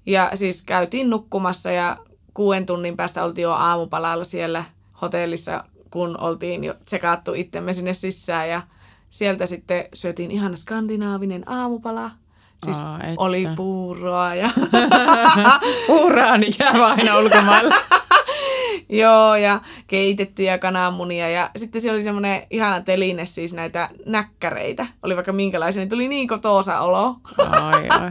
Ja 0.07 0.31
siis 0.35 0.63
käytiin 0.63 1.11
nukkumassa 1.11 1.71
ja 1.71 1.97
kuuden 2.35 2.67
tunnin 2.67 2.97
päästä 2.97 3.25
oltiin 3.25 3.43
jo 3.43 3.53
aamupalalla 3.53 4.25
siellä 4.25 4.65
hotellissa, 5.03 5.65
kun 5.91 6.21
oltiin 6.21 6.65
jo 6.65 6.75
tsekaattu 6.85 7.35
itsemme 7.35 7.73
sinne 7.73 7.95
sisään 7.95 8.49
ja 8.49 8.63
sieltä 9.11 9.47
sitten 9.47 9.85
syötiin 9.95 10.31
ihan 10.31 10.57
skandinaavinen 10.57 11.49
aamupala. 11.49 12.11
Siis 12.65 12.77
Aa, 12.77 12.97
että. 12.97 13.15
oli 13.19 13.45
puuroa 13.57 14.35
ja 14.35 14.51
Puuraa, 15.87 16.37
niin 16.37 16.55
jää 16.59 16.87
aina 16.87 17.19
ulkomailla. 17.19 17.75
joo 18.90 19.37
ja 19.37 19.61
keitettyjä 19.87 20.59
kananmunia 20.59 21.29
ja 21.29 21.50
sitten 21.57 21.81
siellä 21.81 21.96
oli 21.96 22.03
semmoinen 22.03 22.42
ihana 22.50 22.81
teline 22.81 23.26
siis 23.26 23.55
näitä 23.55 23.88
näkkäreitä. 24.07 24.87
Oli 25.03 25.16
vaikka 25.16 25.33
minkälaisia, 25.33 25.81
niin 25.81 25.88
tuli 25.88 26.09
niin 26.09 26.29
kotoosa 26.29 26.81
olo. 26.81 27.16
Oi, 27.38 28.03
oi. 28.03 28.11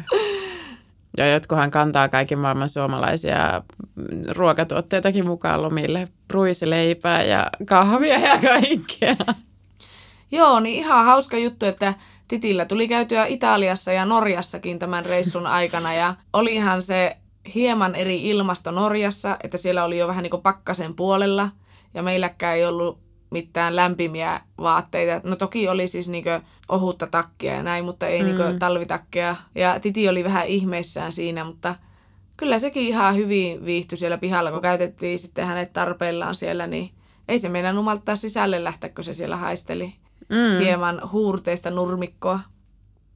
Ja 1.17 1.27
jotkuhan 1.31 1.71
kantaa 1.71 2.09
kaiken 2.09 2.39
maailman 2.39 2.69
suomalaisia 2.69 3.61
ruokatuotteitakin 4.29 5.27
mukaan 5.27 5.61
lomille. 5.61 6.07
Ruisileipää 6.33 7.23
ja 7.23 7.47
kahvia 7.65 8.19
ja 8.19 8.37
kaikkea. 8.37 9.15
Joo, 10.31 10.59
niin 10.59 10.75
ihan 10.75 11.05
hauska 11.05 11.37
juttu, 11.37 11.65
että 11.65 11.93
Titillä 12.27 12.65
tuli 12.65 12.87
käytyä 12.87 13.25
Italiassa 13.25 13.93
ja 13.93 14.05
Norjassakin 14.05 14.79
tämän 14.79 15.05
reissun 15.05 15.47
aikana 15.47 15.93
ja 15.93 16.15
olihan 16.33 16.81
se 16.81 17.17
hieman 17.55 17.95
eri 17.95 18.29
ilmasto 18.29 18.71
Norjassa, 18.71 19.37
että 19.43 19.57
siellä 19.57 19.83
oli 19.83 19.97
jo 19.97 20.07
vähän 20.07 20.23
niin 20.23 20.31
kuin 20.31 20.41
pakkasen 20.41 20.95
puolella 20.95 21.49
ja 21.93 22.03
meilläkään 22.03 22.55
ei 22.55 22.65
ollut 22.65 22.99
mitään 23.31 23.75
lämpimiä 23.75 24.41
vaatteita. 24.57 25.29
No 25.29 25.35
toki 25.35 25.67
oli 25.67 25.87
siis 25.87 26.09
niin 26.09 26.25
ohutta 26.69 27.07
takkia 27.07 27.53
ja 27.53 27.63
näin, 27.63 27.85
mutta 27.85 28.07
ei 28.07 28.23
mm. 28.23 28.25
niin 28.25 28.59
talvitakkeja. 28.59 29.35
Ja 29.55 29.79
Titi 29.79 30.09
oli 30.09 30.23
vähän 30.23 30.47
ihmeissään 30.47 31.11
siinä, 31.11 31.43
mutta 31.43 31.75
kyllä 32.37 32.59
sekin 32.59 32.83
ihan 32.83 33.15
hyvin 33.15 33.65
viihtyi 33.65 33.97
siellä 33.97 34.17
pihalla, 34.17 34.51
kun 34.51 34.61
käytettiin 34.61 35.19
sitten 35.19 35.47
hänet 35.47 35.73
tarpeillaan 35.73 36.35
siellä, 36.35 36.67
niin 36.67 36.91
ei 37.27 37.39
se 37.39 37.49
meidän 37.49 37.75
numaltaa 37.75 38.15
sisälle 38.15 38.63
lähteä, 38.63 38.89
kun 38.89 39.03
se 39.03 39.13
siellä 39.13 39.37
haisteli 39.37 39.93
mm. 40.29 40.59
hieman 40.63 41.01
huurteista 41.11 41.71
nurmikkoa. 41.71 42.39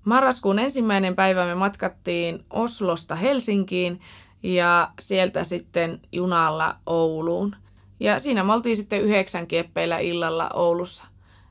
Marraskuun 0.06 0.60
ensimmäinen 0.60 1.16
päivä 1.16 1.46
me 1.46 1.56
matkattiin 1.56 2.46
Oslosta 2.50 3.16
Helsinkiin 3.16 4.02
ja 4.44 4.92
sieltä 5.00 5.44
sitten 5.44 6.02
junalla 6.12 6.76
Ouluun. 6.86 7.56
Ja 8.00 8.20
siinä 8.20 8.44
me 8.44 8.54
oltiin 8.54 8.78
sitten 8.78 9.02
yhdeksän 9.02 9.48
kieppeillä 9.48 9.98
illalla 9.98 10.50
Oulussa. 10.54 11.06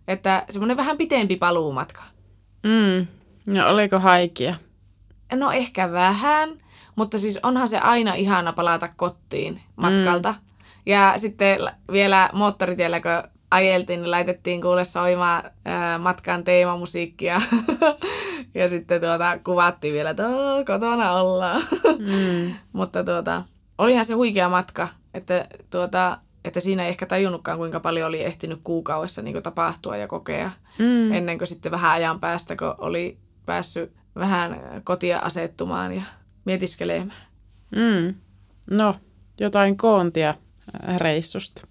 Että 0.08 0.44
semmoinen 0.50 0.76
vähän 0.76 0.98
pitempi 0.98 1.36
paluumatka. 1.36 2.02
Mm. 2.62 3.06
No 3.46 3.68
oliko 3.68 3.98
haikia? 3.98 4.54
No 5.34 5.52
ehkä 5.52 5.92
vähän, 5.92 6.58
mutta 6.96 7.18
siis 7.18 7.38
onhan 7.42 7.68
se 7.68 7.78
aina 7.78 8.14
ihana 8.14 8.52
palata 8.52 8.88
kotiin 8.96 9.60
matkalta. 9.76 10.32
Mm. 10.32 10.38
Ja 10.86 11.14
sitten 11.16 11.58
vielä 11.92 12.30
moottoritiellä, 12.32 13.00
kun 13.00 13.30
ajeltiin, 13.50 14.00
niin 14.02 14.10
laitettiin 14.10 14.60
kuule 14.60 14.84
soimaan 14.84 15.50
ää, 15.64 15.98
matkan 15.98 16.44
teemamusiikkia. 16.44 17.40
ja 18.54 18.68
sitten 18.68 19.00
tuota, 19.00 19.38
kuvattiin 19.44 19.94
vielä, 19.94 20.10
että 20.10 20.22
kotona 20.66 21.12
ollaan. 21.12 21.62
Mm. 21.98 22.54
Mutta 22.72 23.04
tuota, 23.04 23.42
olihan 23.78 24.04
se 24.04 24.14
huikea 24.14 24.48
matka, 24.48 24.88
että, 25.14 25.48
tuota, 25.70 26.18
että 26.44 26.60
siinä 26.60 26.82
ei 26.82 26.88
ehkä 26.88 27.06
tajunnutkaan, 27.06 27.58
kuinka 27.58 27.80
paljon 27.80 28.08
oli 28.08 28.24
ehtinyt 28.24 28.60
kuukaudessa 28.64 29.22
niin 29.22 29.42
tapahtua 29.42 29.96
ja 29.96 30.08
kokea. 30.08 30.50
Mm. 30.78 31.12
Ennen 31.12 31.38
kuin 31.38 31.48
sitten 31.48 31.72
vähän 31.72 31.90
ajan 31.90 32.20
päästä, 32.20 32.56
kun 32.56 32.74
oli 32.78 33.18
päässyt 33.46 33.92
vähän 34.16 34.60
kotia 34.84 35.18
asettumaan 35.18 35.92
ja 35.92 36.02
mietiskelemään. 36.44 37.12
Mm. 37.70 38.14
No, 38.70 38.94
jotain 39.40 39.76
koontia 39.76 40.34
reissusta. 40.98 41.66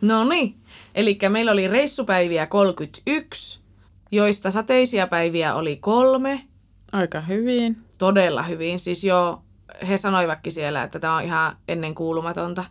No 0.00 0.24
niin, 0.24 0.56
eli 0.94 1.18
meillä 1.28 1.52
oli 1.52 1.68
reissupäiviä 1.68 2.46
31, 2.46 3.60
joista 4.10 4.50
sateisia 4.50 5.06
päiviä 5.06 5.54
oli 5.54 5.76
kolme. 5.76 6.46
Aika 6.92 7.20
hyvin. 7.20 7.76
Todella 7.98 8.42
hyvin, 8.42 8.78
siis 8.78 9.04
jo 9.04 9.42
he 9.88 9.96
sanoivatkin 9.96 10.52
siellä, 10.52 10.82
että 10.82 10.98
tämä 10.98 11.16
on 11.16 11.22
ihan 11.22 11.56
ennen 11.68 11.94
kuulumatonta. 11.94 12.64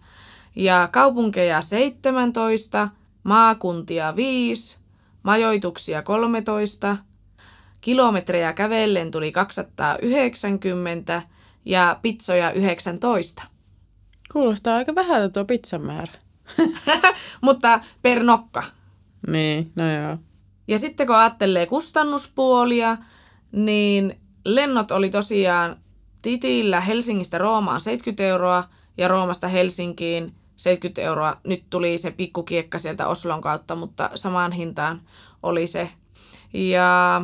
Ja 0.56 0.90
kaupunkeja 0.92 1.62
17, 1.62 2.90
maakuntia 3.24 4.16
5, 4.16 4.80
majoituksia 5.24 6.02
13, 6.02 6.98
kilometrejä 7.82 8.54
kävellen 8.54 9.12
tuli 9.12 9.32
290 9.32 11.22
ja 11.66 12.00
pizzoja 12.02 12.52
19. 12.52 13.44
Kuulostaa 14.34 14.76
aika 14.76 14.96
vähältä 14.96 15.30
tuo 15.30 15.46
pizzan 15.46 15.82
määrä. 15.82 16.14
Mutta 17.42 17.80
per 18.02 18.24
nokka. 18.24 18.64
Niin, 19.28 19.72
no 19.76 19.92
joo. 19.92 20.18
Ja 20.68 20.80
sitten 20.80 21.08
kun 21.08 21.16
ajattelee 21.16 21.66
kustannuspuolia, 21.66 22.98
niin 23.52 24.20
lennot 24.46 24.92
oli 24.92 25.10
tosiaan 25.10 25.78
Titillä 26.22 26.82
Helsingistä 26.82 27.38
Roomaan 27.38 27.82
70 27.82 28.24
euroa 28.24 28.64
ja 28.98 29.08
Roomasta 29.08 29.48
Helsinkiin 29.48 30.36
70 30.56 31.02
euroa. 31.02 31.38
Nyt 31.44 31.64
tuli 31.70 31.98
se 31.98 32.12
pikkukiekka 32.12 32.80
sieltä 32.80 33.08
Oslon 33.08 33.42
kautta, 33.42 33.76
mutta 33.76 34.10
samaan 34.16 34.52
hintaan 34.52 35.02
oli 35.44 35.68
se. 35.68 35.90
Ja 36.54 37.22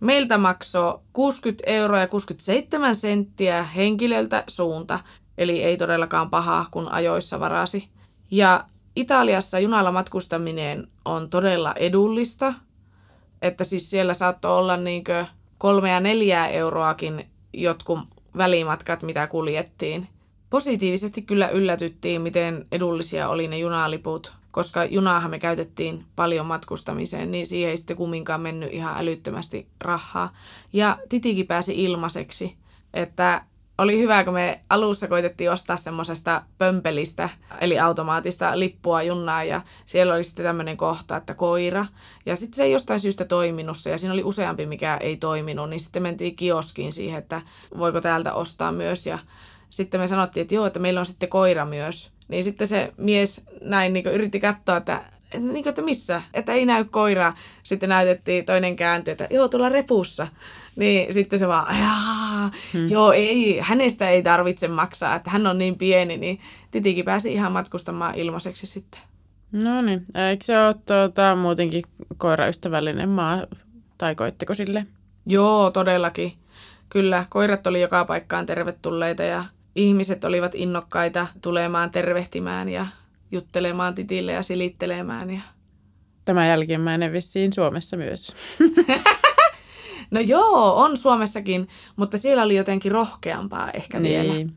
meiltä 0.00 0.38
maksoi 0.38 0.98
60 1.12 1.64
euroa 1.66 1.98
ja 1.98 2.08
67 2.08 2.96
senttiä 2.96 3.62
henkilöltä 3.62 4.44
suunta. 4.48 5.00
Eli 5.38 5.62
ei 5.62 5.76
todellakaan 5.76 6.30
pahaa, 6.30 6.66
kun 6.70 6.92
ajoissa 6.92 7.40
varasi. 7.40 7.88
Ja 8.30 8.64
Italiassa 8.96 9.58
junalla 9.58 9.92
matkustaminen 9.92 10.88
on 11.04 11.30
todella 11.30 11.74
edullista. 11.74 12.54
Että 13.42 13.64
siis 13.64 13.90
siellä 13.90 14.14
saattoi 14.14 14.58
olla 14.58 14.76
niinkö 14.76 15.26
kolme 15.58 15.90
ja 15.90 16.00
neljää 16.00 16.48
euroakin 16.48 17.26
jotkut 17.52 17.98
välimatkat, 18.36 19.02
mitä 19.02 19.26
kuljettiin. 19.26 20.08
Positiivisesti 20.50 21.22
kyllä 21.22 21.48
yllätyttiin, 21.48 22.22
miten 22.22 22.66
edullisia 22.72 23.28
oli 23.28 23.48
ne 23.48 23.58
junaliput, 23.58 24.32
koska 24.50 24.84
junaahan 24.84 25.30
me 25.30 25.38
käytettiin 25.38 26.04
paljon 26.16 26.46
matkustamiseen, 26.46 27.30
niin 27.30 27.46
siihen 27.46 27.70
ei 27.70 27.76
sitten 27.76 27.96
kumminkaan 27.96 28.40
mennyt 28.40 28.72
ihan 28.72 28.96
älyttömästi 28.98 29.66
rahaa. 29.80 30.32
Ja 30.72 30.98
titikin 31.08 31.46
pääsi 31.46 31.84
ilmaiseksi, 31.84 32.56
että 32.94 33.44
oli 33.80 33.98
hyvä, 33.98 34.24
kun 34.24 34.34
me 34.34 34.60
alussa 34.70 35.08
koitettiin 35.08 35.50
ostaa 35.50 35.76
semmoisesta 35.76 36.42
pömpelistä, 36.58 37.28
eli 37.60 37.78
automaatista 37.78 38.58
lippua 38.58 39.02
junnaa, 39.02 39.44
ja 39.44 39.60
siellä 39.84 40.14
oli 40.14 40.22
sitten 40.22 40.44
tämmöinen 40.44 40.76
kohta, 40.76 41.16
että 41.16 41.34
koira. 41.34 41.86
Ja 42.26 42.36
sitten 42.36 42.56
se 42.56 42.64
ei 42.64 42.72
jostain 42.72 43.00
syystä 43.00 43.24
toiminut 43.24 43.76
se, 43.76 43.90
ja 43.90 43.98
siinä 43.98 44.12
oli 44.12 44.24
useampi, 44.24 44.66
mikä 44.66 44.96
ei 44.96 45.16
toiminut, 45.16 45.70
niin 45.70 45.80
sitten 45.80 46.02
mentiin 46.02 46.36
kioskiin 46.36 46.92
siihen, 46.92 47.18
että 47.18 47.42
voiko 47.78 48.00
täältä 48.00 48.34
ostaa 48.34 48.72
myös, 48.72 49.06
ja 49.06 49.18
sitten 49.70 50.00
me 50.00 50.06
sanottiin, 50.06 50.42
että 50.42 50.54
joo, 50.54 50.66
että 50.66 50.80
meillä 50.80 51.00
on 51.00 51.06
sitten 51.06 51.28
koira 51.28 51.64
myös. 51.64 52.12
Niin 52.28 52.44
sitten 52.44 52.68
se 52.68 52.92
mies 52.96 53.46
näin 53.60 53.92
niin 53.92 54.06
yritti 54.06 54.40
katsoa, 54.40 54.76
että 54.76 55.02
niin 55.38 55.62
kuin, 55.62 55.68
että 55.68 55.82
missä, 55.82 56.22
että 56.34 56.52
ei 56.52 56.66
näy 56.66 56.84
koiraa. 56.84 57.36
Sitten 57.62 57.88
näytettiin 57.88 58.44
toinen 58.44 58.76
kääntö, 58.76 59.12
että 59.12 59.26
joo, 59.30 59.48
tuolla 59.48 59.68
repussa. 59.68 60.26
Niin 60.80 61.14
sitten 61.14 61.38
se 61.38 61.48
vaan, 61.48 61.66
hmm. 62.72 62.88
joo, 62.90 63.12
ei, 63.12 63.58
hänestä 63.60 64.10
ei 64.10 64.22
tarvitse 64.22 64.68
maksaa, 64.68 65.14
että 65.14 65.30
hän 65.30 65.46
on 65.46 65.58
niin 65.58 65.78
pieni, 65.78 66.16
niin 66.16 66.40
Titikin 66.70 67.04
pääsi 67.04 67.32
ihan 67.32 67.52
matkustamaan 67.52 68.14
ilmaiseksi 68.14 68.66
sitten. 68.66 69.00
No 69.52 69.82
niin, 69.82 70.04
eikö 70.30 70.44
se 70.44 70.58
ole 70.58 70.74
tuota, 70.86 71.36
muutenkin 71.36 71.82
koiraystävällinen 72.16 73.08
maa, 73.08 73.46
tai 73.98 74.14
koitteko 74.14 74.54
sille? 74.54 74.86
Joo, 75.26 75.70
todellakin. 75.70 76.32
Kyllä, 76.88 77.24
koirat 77.28 77.66
oli 77.66 77.80
joka 77.80 78.04
paikkaan 78.04 78.46
tervetulleita 78.46 79.22
ja 79.22 79.44
ihmiset 79.74 80.24
olivat 80.24 80.54
innokkaita 80.54 81.26
tulemaan 81.42 81.90
tervehtimään 81.90 82.68
ja 82.68 82.86
juttelemaan 83.32 83.94
titille 83.94 84.32
ja 84.32 84.42
silittelemään. 84.42 85.30
Ja... 85.30 85.40
Tämä 86.24 86.46
jälkimmäinen 86.46 87.12
vissiin 87.12 87.52
Suomessa 87.52 87.96
myös. 87.96 88.32
no 90.10 90.20
joo, 90.20 90.76
on 90.76 90.96
Suomessakin, 90.96 91.68
mutta 91.96 92.18
siellä 92.18 92.42
oli 92.42 92.56
jotenkin 92.56 92.92
rohkeampaa 92.92 93.70
ehkä 93.70 94.00
niin. 94.00 94.32
vielä. 94.32 94.50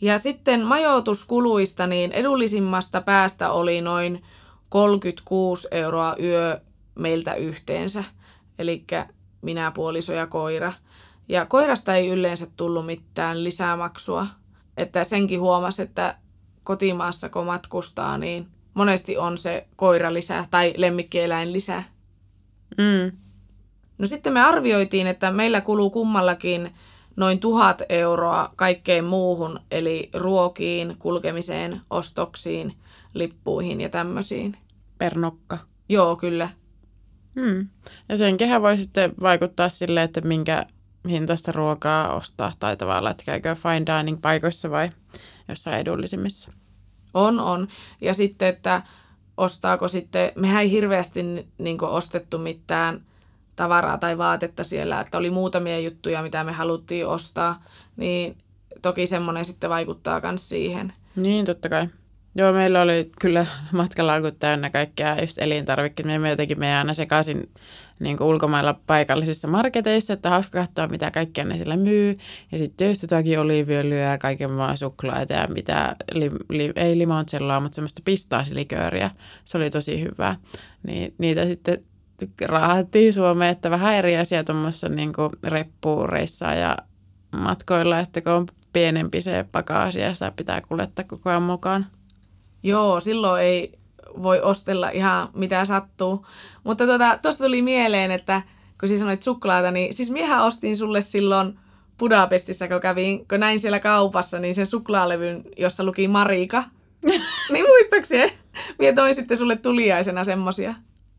Ja 0.00 0.18
sitten 0.18 0.64
majoituskuluista, 0.64 1.86
niin 1.86 2.12
edullisimmasta 2.12 3.00
päästä 3.00 3.52
oli 3.52 3.80
noin 3.80 4.22
36 4.68 5.68
euroa 5.70 6.16
yö 6.20 6.60
meiltä 6.94 7.34
yhteensä. 7.34 8.04
Eli 8.58 8.84
minä, 9.42 9.70
puoliso 9.70 10.12
ja 10.12 10.26
koira. 10.26 10.72
Ja 11.28 11.46
koirasta 11.46 11.94
ei 11.94 12.08
yleensä 12.08 12.46
tullut 12.56 12.86
mitään 12.86 13.44
lisämaksua. 13.44 14.26
Että 14.76 15.04
senkin 15.04 15.40
huomasi, 15.40 15.82
että 15.82 16.18
kotimaassa, 16.64 17.28
kun 17.28 17.46
matkustaa, 17.46 18.18
niin 18.18 18.48
monesti 18.74 19.16
on 19.16 19.38
se 19.38 19.66
koira 19.76 20.12
lisää 20.12 20.46
tai 20.50 20.74
lemmikkieläin 20.76 21.52
lisää. 21.52 21.84
Mm. 22.78 23.18
No 23.98 24.06
sitten 24.06 24.32
me 24.32 24.40
arvioitiin, 24.40 25.06
että 25.06 25.30
meillä 25.30 25.60
kuluu 25.60 25.90
kummallakin 25.90 26.74
noin 27.16 27.40
tuhat 27.40 27.82
euroa 27.88 28.52
kaikkeen 28.56 29.04
muuhun, 29.04 29.60
eli 29.70 30.10
ruokiin, 30.14 30.96
kulkemiseen, 30.98 31.80
ostoksiin, 31.90 32.74
lippuihin 33.14 33.80
ja 33.80 33.88
tämmöisiin. 33.88 34.56
Per 34.98 35.18
nokka. 35.18 35.58
Joo, 35.88 36.16
kyllä. 36.16 36.48
Hmm. 37.40 37.68
Ja 38.08 38.16
sen 38.16 38.36
kehä 38.36 38.62
voi 38.62 38.78
sitten 38.78 39.14
vaikuttaa 39.20 39.68
sille, 39.68 40.02
että 40.02 40.20
minkä 40.20 40.66
hintaista 41.08 41.52
ruokaa 41.52 42.14
ostaa 42.14 42.52
tai 42.58 42.76
tavallaan, 42.76 43.10
että 43.10 43.24
käykö 43.24 43.54
fine 43.54 43.98
dining 43.98 44.20
paikoissa 44.22 44.70
vai 44.70 44.90
jossain 45.48 45.80
edullisimmissa. 45.80 46.52
On, 47.14 47.40
on. 47.40 47.68
Ja 48.00 48.14
sitten, 48.14 48.48
että 48.48 48.82
ostaako 49.36 49.88
sitten, 49.88 50.32
mehän 50.34 50.62
ei 50.62 50.70
hirveästi 50.70 51.22
niin 51.58 51.84
ostettu 51.84 52.38
mitään 52.38 53.04
tavaraa 53.56 53.98
tai 53.98 54.18
vaatetta 54.18 54.64
siellä, 54.64 55.00
että 55.00 55.18
oli 55.18 55.30
muutamia 55.30 55.80
juttuja, 55.80 56.22
mitä 56.22 56.44
me 56.44 56.52
haluttiin 56.52 57.06
ostaa, 57.06 57.62
niin 57.96 58.36
toki 58.82 59.06
semmoinen 59.06 59.44
sitten 59.44 59.70
vaikuttaa 59.70 60.20
myös 60.20 60.48
siihen. 60.48 60.92
Niin, 61.16 61.44
totta 61.44 61.68
kai. 61.68 61.88
Joo, 62.36 62.52
meillä 62.52 62.82
oli 62.82 63.10
kyllä 63.20 63.46
matkalaukut 63.72 64.38
täynnä 64.38 64.70
kaikkia 64.70 65.20
just 65.20 65.38
elintarvikkeita. 65.38 66.18
Me 66.18 66.30
jotenkin 66.30 66.58
me 66.58 66.76
aina 66.76 66.94
sekaisin 66.94 67.50
niin 68.00 68.22
ulkomailla 68.22 68.80
paikallisissa 68.86 69.48
marketeissa, 69.48 70.12
että 70.12 70.30
hauska 70.30 70.60
katsoa, 70.60 70.86
mitä 70.86 71.10
kaikkea 71.10 71.44
ne 71.44 71.56
siellä 71.56 71.76
myy. 71.76 72.18
Ja 72.52 72.58
sitten 72.58 72.88
just 72.88 73.02
jotakin 73.02 73.40
oliiviöljyä 73.40 74.10
ja 74.10 74.18
kaiken 74.18 74.50
maan 74.50 74.76
suklaita 74.76 75.32
ja 75.32 75.48
mitä, 75.48 75.96
li, 76.12 76.30
li, 76.50 76.72
ei 76.76 76.98
limoncelloa, 76.98 77.60
mutta 77.60 77.74
semmoista 77.74 78.02
pistaasilikööriä. 78.04 79.10
Se 79.44 79.56
oli 79.58 79.70
tosi 79.70 80.00
hyvää. 80.00 80.36
Niin 80.82 81.14
niitä 81.18 81.46
sitten 81.46 81.84
raahattiin 82.44 83.12
Suomeen, 83.12 83.50
että 83.50 83.70
vähän 83.70 83.94
eri 83.94 84.16
asia 84.16 84.44
tuommoissa 84.44 84.88
niin 84.88 85.12
reppuureissa 85.44 86.46
ja 86.46 86.76
matkoilla, 87.36 87.98
että 87.98 88.20
kun 88.20 88.32
on 88.32 88.46
pienempi 88.72 89.22
se 89.22 89.44
pakaasi 89.52 90.00
ja 90.00 90.14
sitä 90.14 90.32
pitää 90.36 90.60
kuljettaa 90.60 91.04
koko 91.08 91.30
ajan 91.30 91.42
mukaan. 91.42 91.86
Joo, 92.62 93.00
silloin 93.00 93.42
ei 93.42 93.78
voi 94.22 94.40
ostella 94.40 94.90
ihan 94.90 95.28
mitä 95.34 95.64
sattuu. 95.64 96.26
Mutta 96.64 96.86
tuota, 96.86 97.18
tuosta 97.22 97.44
tuli 97.44 97.62
mieleen, 97.62 98.10
että 98.10 98.42
kun 98.80 98.88
siis 98.88 99.00
sanoit 99.00 99.22
suklaata, 99.22 99.70
niin 99.70 99.94
siis 99.94 100.10
miehän 100.10 100.44
ostin 100.44 100.76
sulle 100.76 101.02
silloin 101.02 101.58
Budapestissa, 101.98 102.68
kun 102.68 102.80
kävin, 102.80 103.28
kun 103.28 103.40
näin 103.40 103.60
siellä 103.60 103.80
kaupassa, 103.80 104.38
niin 104.38 104.54
sen 104.54 104.66
suklaalevyn, 104.66 105.44
jossa 105.56 105.84
luki 105.84 106.08
Marika. 106.08 106.64
niin 107.52 107.66
muistaakseni? 107.66 108.32
Mie 108.78 108.92
toin 108.92 109.14
sitten 109.14 109.36
sulle 109.36 109.56
tuliaisena 109.56 110.24
semmosia. 110.24 110.74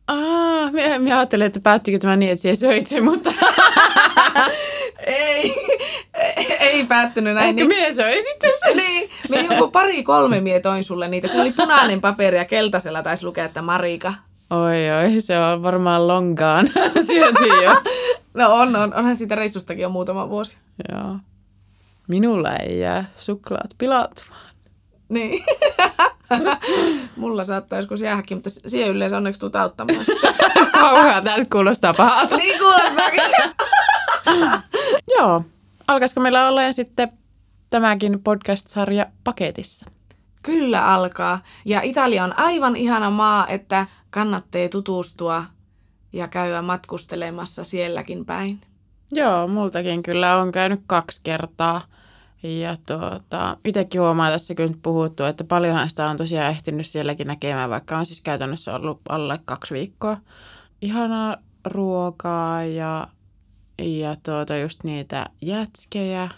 Aa, 0.08 0.72
minä, 0.72 1.00
minä 1.00 1.18
ajattelin, 1.18 1.46
että 1.46 1.60
päättyykö 1.60 2.00
tämä 2.00 2.16
niin, 2.16 2.32
että 2.32 2.42
siellä 2.42 2.56
söit 2.56 2.88
sen, 2.88 3.04
mutta... 3.04 3.32
ei, 5.08 5.56
ei 6.60 6.86
päättynyt 6.86 7.34
näin. 7.34 7.48
Ehkä 7.48 7.56
niin... 7.56 7.68
mie 7.68 7.94
söi 7.94 8.22
sitten 8.24 8.52
sen. 8.60 8.78
niin, 8.78 9.10
me 9.30 9.42
joku 9.42 9.72
pari 9.72 10.04
kolme 10.04 10.42
mie 10.42 10.60
toin 10.60 10.84
sulle 10.84 11.08
niitä. 11.08 11.28
Se 11.28 11.42
oli 11.42 11.52
punainen 11.52 12.02
paperi 12.02 12.38
ja 12.38 12.46
keltaisella 12.46 13.04
taisi 13.04 13.26
lukea, 13.26 13.46
että 13.46 13.62
Marika. 13.62 14.14
Oi 14.50 14.92
oi, 14.92 15.22
se 15.22 15.40
on 15.40 15.64
varmaan 15.64 16.08
longaan 16.08 16.68
syöty 17.08 17.48
jo. 17.64 17.72
no 18.34 18.54
on, 18.54 18.76
on, 18.76 18.94
onhan 18.94 19.16
siitä 19.16 19.36
reissustakin 19.36 19.82
jo 19.82 19.90
muutama 19.90 20.30
vuosi. 20.30 20.58
Joo. 20.92 21.16
Minulla 22.08 22.56
ei 22.56 22.80
jää 22.80 23.06
suklaat 23.18 23.70
pilaantumaan. 23.78 24.45
Niin. 25.10 25.44
Mulla 27.16 27.44
saattaa 27.44 27.80
joskus 27.80 28.02
jäähäkin, 28.02 28.38
mutta 28.38 28.50
siihen 28.50 28.90
yleensä 28.90 29.18
onneksi 29.18 29.40
tuut 29.40 29.56
auttamaan 29.56 30.06
Kauhean, 30.72 31.24
tämä 31.24 31.38
nyt 31.38 31.50
kuulostaa 31.50 31.94
pahalta. 31.94 32.38
niin 32.38 32.60
kuulostaakin. 32.60 33.22
Joo, 35.18 35.44
alkaisiko 35.88 36.22
meillä 36.22 36.48
olla 36.48 36.72
sitten 36.72 37.10
tämäkin 37.70 38.24
podcast-sarja 38.24 39.06
paketissa? 39.24 39.86
Kyllä 40.44 40.94
alkaa. 40.94 41.40
Ja 41.66 41.82
Italia 41.82 42.24
on 42.24 42.40
aivan 42.40 42.76
ihana 42.76 43.10
maa, 43.10 43.48
että 43.48 43.88
kannattaa 44.10 44.70
tutustua 44.72 45.46
ja 46.14 46.28
käydä 46.28 46.62
matkustelemassa 46.62 47.64
sielläkin 47.64 48.26
päin. 48.26 48.62
Joo, 49.12 49.48
multakin 49.48 50.04
kyllä 50.04 50.38
on 50.38 50.52
käynyt 50.52 50.82
kaksi 50.88 51.22
kertaa. 51.24 51.82
Ja 52.46 52.76
tuota, 52.88 53.58
itsekin 53.66 54.02
huomaa 54.02 54.32
tässä 54.32 54.56
kyllä 54.56 54.70
nyt 54.70 54.82
puhuttu, 54.82 55.24
että 55.24 55.44
paljonhan 55.44 55.90
sitä 55.90 56.10
on 56.10 56.18
tosiaan 56.18 56.50
ehtinyt 56.50 56.86
sielläkin 56.86 57.28
näkemään, 57.28 57.70
vaikka 57.70 57.98
on 57.98 58.06
siis 58.06 58.22
käytännössä 58.22 58.76
ollut 58.76 59.02
alle 59.10 59.40
kaksi 59.46 59.74
viikkoa. 59.74 60.18
Ihanaa 60.82 61.38
ruokaa 61.66 62.64
ja, 62.64 63.08
ja 63.82 64.16
tuota, 64.26 64.58
just 64.58 64.84
niitä 64.84 65.30
jätskejä 65.42 66.30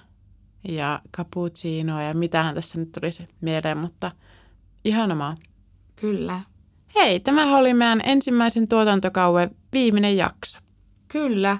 ja 0.68 1.00
cappuccinoa 1.18 2.02
ja 2.02 2.14
mitähän 2.14 2.56
tässä 2.56 2.80
nyt 2.80 2.92
tulisi 2.92 3.28
mieleen, 3.42 3.78
mutta 3.78 4.12
ihana 4.86 5.16
maa. 5.16 5.36
Kyllä. 5.96 6.42
Hei, 6.96 7.20
tämä 7.20 7.58
oli 7.58 7.74
meidän 7.74 8.02
ensimmäisen 8.06 8.68
tuotantokauden 8.68 9.56
viimeinen 9.74 10.18
jakso. 10.18 10.60
Kyllä. 11.08 11.58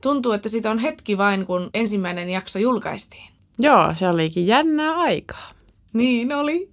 Tuntuu, 0.00 0.32
että 0.32 0.48
siitä 0.48 0.70
on 0.70 0.78
hetki 0.78 1.18
vain, 1.18 1.46
kun 1.46 1.70
ensimmäinen 1.74 2.30
jakso 2.30 2.58
julkaistiin. 2.58 3.35
Joo, 3.58 3.94
se 3.94 4.08
olikin 4.08 4.46
jännää 4.46 4.96
aikaa. 4.96 5.50
Niin 5.92 6.32
oli. 6.32 6.70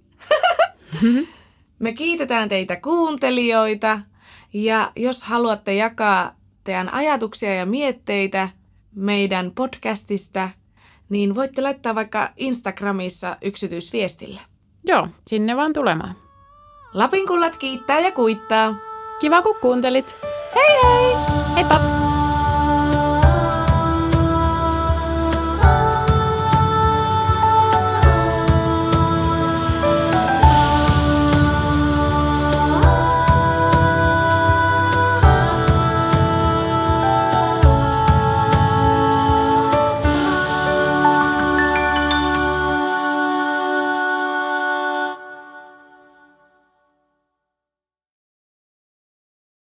Me 1.78 1.92
kiitetään 1.92 2.48
teitä 2.48 2.76
kuuntelijoita 2.76 4.00
ja 4.52 4.92
jos 4.96 5.22
haluatte 5.22 5.74
jakaa 5.74 6.34
teidän 6.64 6.92
ajatuksia 6.94 7.54
ja 7.54 7.66
mietteitä 7.66 8.48
meidän 8.94 9.52
podcastista, 9.54 10.50
niin 11.08 11.34
voitte 11.34 11.62
laittaa 11.62 11.94
vaikka 11.94 12.30
Instagramissa 12.36 13.36
yksityisviestillä. 13.42 14.40
Joo, 14.84 15.08
sinne 15.26 15.56
vaan 15.56 15.72
tulemaan. 15.72 16.14
Lapinkullat 16.94 17.56
kiittää 17.56 18.00
ja 18.00 18.12
kuittaa. 18.12 18.74
Kiva 19.20 19.42
kun 19.42 19.56
kuuntelit. 19.60 20.16
Hei 20.54 20.82
hei! 20.82 21.14
Heippa! 21.54 22.03